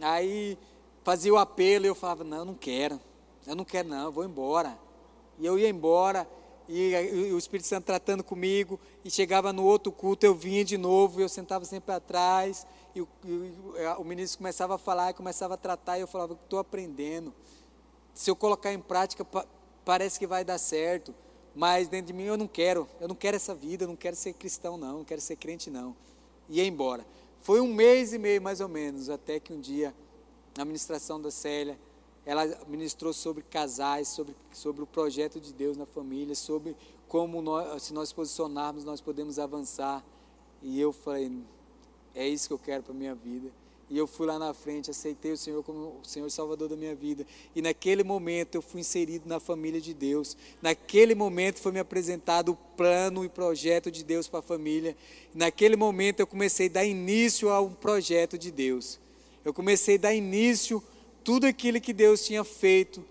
[0.00, 0.56] aí
[1.02, 3.00] fazia o apelo e eu falava, não, eu não quero,
[3.46, 4.78] eu não quero não, eu vou embora.
[5.38, 6.26] E eu ia embora,
[6.68, 11.20] e, o Espírito Santo tratando comigo, e chegava no outro culto, eu vinha de novo,
[11.20, 13.52] eu sentava sempre atrás, e o, e
[13.98, 17.32] o ministro começava a falar, começava a tratar, e eu falava, estou aprendendo.
[18.14, 19.26] Se eu colocar em prática,
[19.84, 21.14] parece que vai dar certo
[21.56, 24.14] mas dentro de mim eu não quero, eu não quero essa vida, eu não quero
[24.14, 25.96] ser cristão não, não quero ser crente não.
[26.50, 27.04] E ia embora.
[27.40, 29.94] Foi um mês e meio mais ou menos, até que um dia,
[30.54, 31.78] na ministração da Célia,
[32.26, 37.84] ela ministrou sobre casais, sobre, sobre o projeto de Deus na família, sobre como nós,
[37.84, 40.04] se nós posicionarmos, nós podemos avançar.
[40.60, 41.30] E eu falei,
[42.12, 43.48] é isso que eu quero para a minha vida.
[43.88, 46.96] E eu fui lá na frente, aceitei o Senhor como o Senhor Salvador da minha
[46.96, 47.24] vida.
[47.54, 50.36] E naquele momento eu fui inserido na família de Deus.
[50.60, 54.96] Naquele momento foi me apresentado o plano e projeto de Deus para a família.
[55.32, 58.98] Naquele momento eu comecei a dar início a um projeto de Deus.
[59.44, 60.82] Eu comecei a dar início
[61.26, 63.04] tudo aquilo que Deus tinha feito,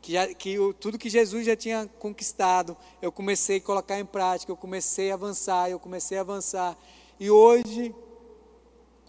[0.00, 2.76] que, já, que tudo que Jesus já tinha conquistado.
[3.02, 6.78] Eu comecei a colocar em prática, eu comecei a avançar, eu comecei a avançar.
[7.18, 7.92] E hoje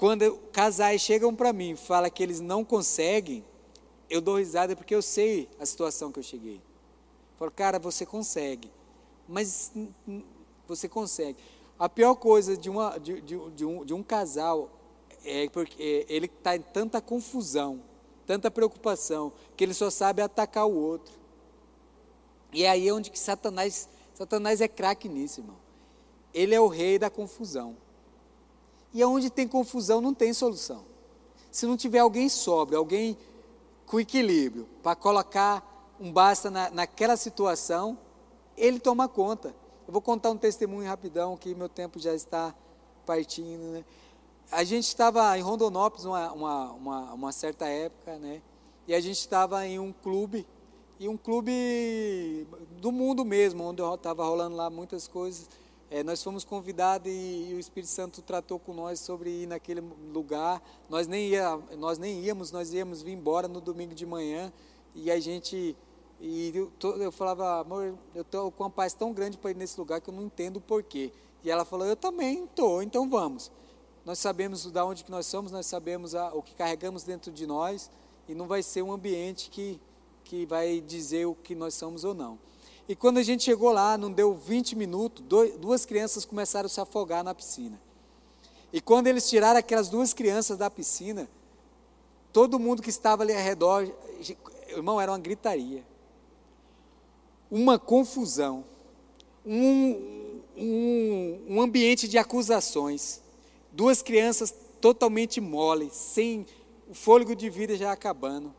[0.01, 3.45] quando casais chegam para mim e falam que eles não conseguem,
[4.09, 6.55] eu dou risada porque eu sei a situação que eu cheguei.
[6.55, 8.71] Eu falo, cara, você consegue,
[9.27, 9.71] mas
[10.67, 11.37] você consegue.
[11.77, 14.71] A pior coisa de, uma, de, de, de um, de um casal
[15.23, 17.79] é porque ele está em tanta confusão,
[18.25, 21.13] tanta preocupação, que ele só sabe atacar o outro.
[22.53, 25.55] E é aí onde que Satanás, Satanás é craque nisso, irmão.
[26.33, 27.75] Ele é o rei da confusão.
[28.93, 30.83] E aonde tem confusão não tem solução.
[31.49, 33.17] Se não tiver alguém sóbrio, alguém
[33.85, 37.97] com equilíbrio, para colocar um basta na, naquela situação,
[38.57, 39.53] ele toma conta.
[39.87, 42.55] Eu vou contar um testemunho rapidão, que meu tempo já está
[43.05, 43.61] partindo.
[43.73, 43.83] Né?
[44.51, 48.41] A gente estava em Rondonópolis uma, uma, uma, uma certa época, né?
[48.87, 50.45] e a gente estava em um clube,
[50.99, 52.45] e um clube
[52.79, 55.49] do mundo mesmo, onde estava rolando lá muitas coisas.
[55.89, 59.81] É, nós fomos convidados e, e, o Espírito Santo tratou com nós sobre ir naquele
[60.13, 60.61] lugar.
[60.89, 64.51] Nós nem, ia, nós nem íamos, nós íamos vir embora no domingo de manhã.
[64.93, 65.75] E a gente.
[66.19, 69.79] E eu, eu falava, amor, eu estou com uma paz tão grande para ir nesse
[69.79, 71.11] lugar que eu não entendo o porquê.
[71.43, 73.51] E ela falou, eu também estou, então vamos.
[74.05, 77.45] Nós sabemos da onde que nós somos, nós sabemos a, o que carregamos dentro de
[77.45, 77.89] nós.
[78.27, 79.79] E não vai ser um ambiente que,
[80.23, 82.39] que vai dizer o que nós somos ou não.
[82.87, 85.23] E quando a gente chegou lá, não deu 20 minutos,
[85.59, 87.79] duas crianças começaram a se afogar na piscina.
[88.73, 91.29] E quando eles tiraram aquelas duas crianças da piscina,
[92.31, 93.89] todo mundo que estava ali ao redor,
[94.69, 95.83] irmão, era uma gritaria,
[97.49, 98.63] uma confusão,
[99.45, 103.21] um, um, um ambiente de acusações,
[103.71, 106.45] duas crianças totalmente moles, sem
[106.89, 108.53] o fôlego de vida já acabando.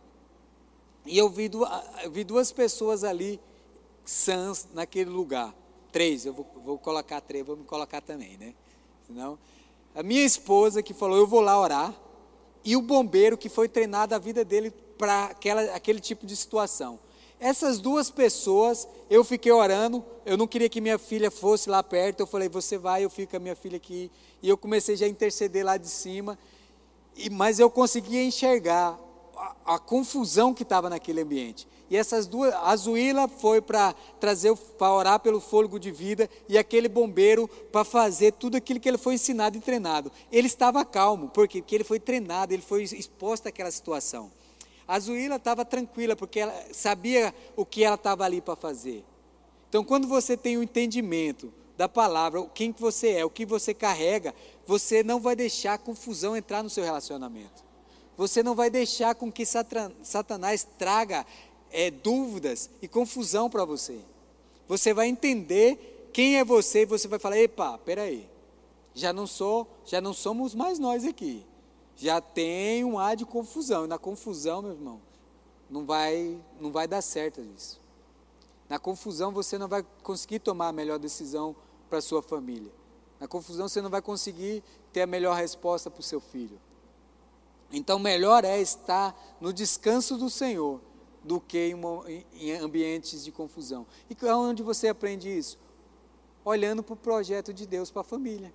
[1.05, 1.51] E eu vi,
[2.03, 3.41] eu vi duas pessoas ali
[4.05, 5.55] sãs naquele lugar.
[5.91, 8.55] Três, eu vou, vou colocar três, vou me colocar também, né?
[9.07, 9.39] Senão,
[9.95, 11.95] a minha esposa que falou, eu vou lá orar,
[12.65, 15.35] e o bombeiro que foi treinado a vida dele para
[15.75, 16.99] aquele tipo de situação.
[17.43, 22.21] Essas duas pessoas, eu fiquei orando, eu não queria que minha filha fosse lá perto,
[22.21, 25.07] eu falei, você vai, eu fico com a minha filha aqui, e eu comecei já
[25.07, 26.39] a interceder lá de cima,
[27.17, 28.97] e, mas eu conseguia enxergar
[29.37, 31.67] a, a confusão que estava naquele ambiente.
[31.91, 36.57] E essas duas, a Zuíla foi para trazer, para orar pelo fôlego de vida, e
[36.57, 40.13] aquele bombeiro para fazer tudo aquilo que ele foi ensinado e treinado.
[40.31, 44.31] Ele estava calmo, porque, porque ele foi treinado, ele foi exposto àquela situação.
[44.87, 49.05] A Zuíla estava tranquila, porque ela sabia o que ela estava ali para fazer.
[49.69, 53.47] Então, quando você tem o um entendimento da palavra, quem que você é, o que
[53.47, 54.35] você carrega,
[54.67, 57.65] você não vai deixar confusão entrar no seu relacionamento.
[58.17, 61.27] Você não vai deixar com que Satanás traga
[61.71, 63.99] é, dúvidas e confusão para você.
[64.69, 68.29] Você vai entender quem é você e você vai falar: epa, peraí,
[68.95, 71.45] já não sou, já não somos mais nós aqui.
[72.03, 73.85] Já tem um ar de confusão.
[73.85, 75.01] E na confusão, meu irmão,
[75.71, 77.81] não vai, não vai dar certo isso.
[78.69, 81.55] Na confusão você não vai conseguir tomar a melhor decisão
[81.89, 82.73] para sua família.
[83.21, 86.61] Na confusão você não vai conseguir ter a melhor resposta para o seu filho.
[87.71, 90.81] Então, melhor é estar no descanso do Senhor
[91.23, 91.73] do que
[92.33, 93.87] em ambientes de confusão.
[94.11, 95.57] E onde você aprende isso?
[96.45, 98.53] Olhando para o projeto de Deus para a família.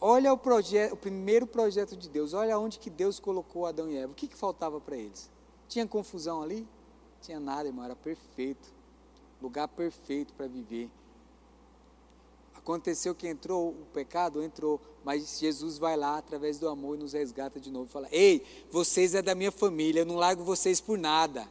[0.00, 4.12] Olha o, o primeiro projeto de Deus, olha onde que Deus colocou Adão e Eva.
[4.12, 5.30] O que, que faltava para eles?
[5.68, 6.66] Tinha confusão ali?
[7.20, 8.72] Tinha nada, irmão, era perfeito.
[9.42, 10.90] lugar perfeito para viver.
[12.54, 17.12] Aconteceu que entrou o pecado, entrou, mas Jesus vai lá através do amor e nos
[17.12, 20.80] resgata de novo e fala: Ei, vocês é da minha família, eu não largo vocês
[20.80, 21.48] por nada.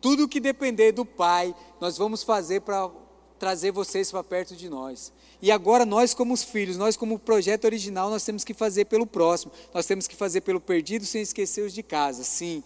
[0.00, 2.90] Tudo que depender do Pai, nós vamos fazer para
[3.38, 5.12] trazer vocês para perto de nós.
[5.40, 9.06] E agora nós como os filhos, nós como projeto original, nós temos que fazer pelo
[9.06, 9.52] próximo.
[9.72, 12.62] Nós temos que fazer pelo perdido sem esquecer os de casa, sim.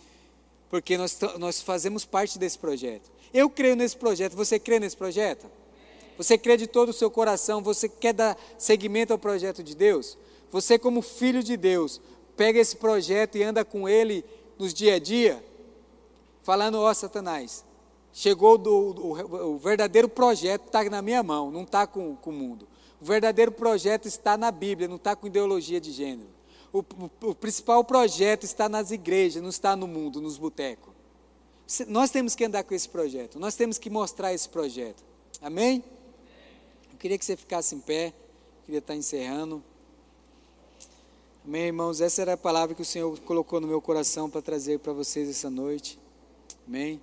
[0.68, 3.10] Porque nós, nós fazemos parte desse projeto.
[3.34, 5.46] Eu creio nesse projeto, você crê nesse projeto?
[6.16, 7.62] Você crê de todo o seu coração?
[7.62, 10.18] Você quer dar seguimento ao projeto de Deus?
[10.50, 12.00] Você, como filho de Deus,
[12.36, 14.24] pega esse projeto e anda com ele
[14.58, 15.42] nos dia a dia,
[16.42, 17.64] falando: Ó, oh, Satanás,
[18.12, 22.32] chegou do, o, o verdadeiro projeto está na minha mão, não está com, com o
[22.32, 22.68] mundo.
[23.00, 26.28] O verdadeiro projeto está na Bíblia, não está com ideologia de gênero.
[26.72, 30.92] O, o, o, principal projeto está nas igrejas, não está no mundo, nos botecos.
[31.88, 35.02] Nós temos que andar com esse projeto, nós temos que mostrar esse projeto.
[35.40, 35.82] Amém?
[37.00, 38.12] queria que você ficasse em pé,
[38.66, 39.64] queria estar encerrando.
[41.44, 42.02] Amém, irmãos?
[42.02, 45.28] Essa era a palavra que o Senhor colocou no meu coração para trazer para vocês
[45.28, 45.98] essa noite.
[46.68, 47.00] Amém?